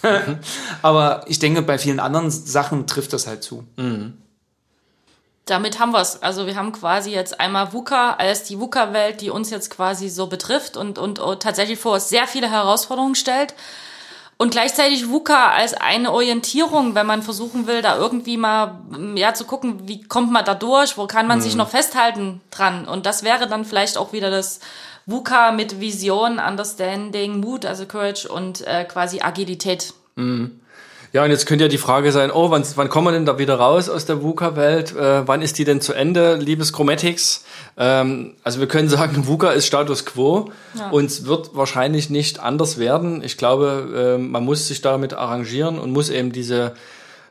[0.82, 3.66] Aber ich denke, bei vielen anderen Sachen trifft das halt zu.
[3.76, 4.24] Mhm
[5.46, 6.22] damit haben wir es.
[6.24, 10.28] Also wir haben quasi jetzt einmal VUCA als die VUCA-Welt, die uns jetzt quasi so
[10.28, 13.54] betrifft und, und, und tatsächlich vor sehr viele Herausforderungen stellt.
[14.38, 18.80] Und gleichzeitig VUCA als eine Orientierung, wenn man versuchen will, da irgendwie mal
[19.16, 21.44] ja zu gucken, wie kommt man da durch, wo kann man mhm.
[21.44, 22.88] sich noch festhalten dran.
[22.88, 24.60] Und das wäre dann vielleicht auch wieder das
[25.06, 29.94] VUCA mit Vision, Understanding, Mut, also Courage und äh, quasi Agilität.
[30.16, 30.60] Mhm.
[31.14, 33.38] Ja, und jetzt könnte ja die Frage sein, oh, wann, wann kommen wir denn da
[33.38, 34.96] wieder raus aus der VUCA-Welt?
[34.96, 37.46] Äh, wann ist die denn zu Ende, liebes Chromatics?
[37.78, 40.90] Ähm, also wir können sagen, VUCA ist Status Quo ja.
[40.90, 43.24] und es wird wahrscheinlich nicht anders werden.
[43.24, 46.74] Ich glaube, äh, man muss sich damit arrangieren und muss eben diese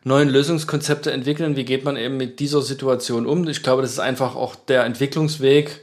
[0.05, 1.57] neuen Lösungskonzepte entwickeln.
[1.57, 3.49] Wie geht man eben mit dieser Situation um?
[3.49, 5.81] Ich glaube, das ist einfach auch der Entwicklungsweg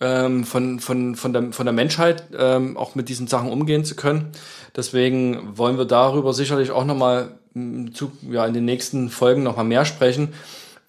[0.00, 3.96] ähm, von, von, von, der, von der Menschheit, ähm, auch mit diesen Sachen umgehen zu
[3.96, 4.30] können.
[4.76, 10.34] Deswegen wollen wir darüber sicherlich auch nochmal ja, in den nächsten Folgen nochmal mehr sprechen,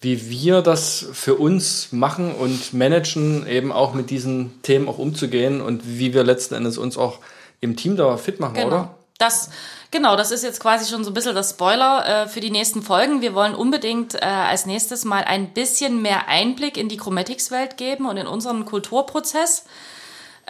[0.00, 5.60] wie wir das für uns machen und managen, eben auch mit diesen Themen auch umzugehen
[5.60, 7.18] und wie wir letzten Endes uns auch
[7.60, 8.66] im Team da fit machen, genau.
[8.66, 8.94] oder?
[9.18, 9.50] Das,
[9.90, 12.82] genau, das ist jetzt quasi schon so ein bisschen das Spoiler äh, für die nächsten
[12.82, 13.20] Folgen.
[13.20, 18.06] Wir wollen unbedingt äh, als nächstes mal ein bisschen mehr Einblick in die Chromatics-Welt geben
[18.06, 19.64] und in unseren Kulturprozess.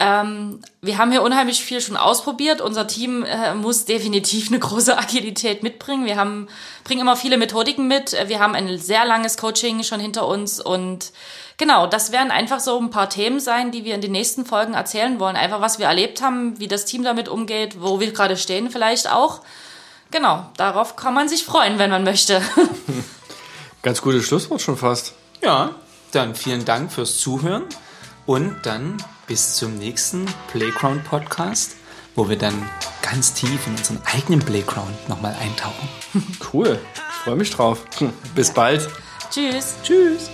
[0.03, 2.62] Ähm, wir haben hier unheimlich viel schon ausprobiert.
[2.62, 6.07] Unser Team äh, muss definitiv eine große Agilität mitbringen.
[6.07, 6.48] Wir haben,
[6.84, 8.16] bringen immer viele Methodiken mit.
[8.26, 11.12] Wir haben ein sehr langes Coaching schon hinter uns und
[11.59, 14.72] genau, das werden einfach so ein paar Themen sein, die wir in den nächsten Folgen
[14.72, 15.36] erzählen wollen.
[15.36, 19.12] Einfach, was wir erlebt haben, wie das Team damit umgeht, wo wir gerade stehen vielleicht
[19.12, 19.42] auch.
[20.11, 22.40] Genau, darauf kann man sich freuen, wenn man möchte.
[23.82, 25.12] Ganz gutes Schlusswort schon fast.
[25.42, 25.74] Ja,
[26.12, 27.64] dann vielen Dank fürs Zuhören
[28.24, 28.96] und dann
[29.30, 31.76] bis zum nächsten Playground Podcast,
[32.16, 32.68] wo wir dann
[33.00, 35.88] ganz tief in unseren eigenen Playground nochmal eintauchen.
[36.52, 37.84] Cool, ich freue mich drauf.
[38.34, 38.88] Bis bald.
[39.30, 39.76] Tschüss.
[39.84, 40.28] Tschüss.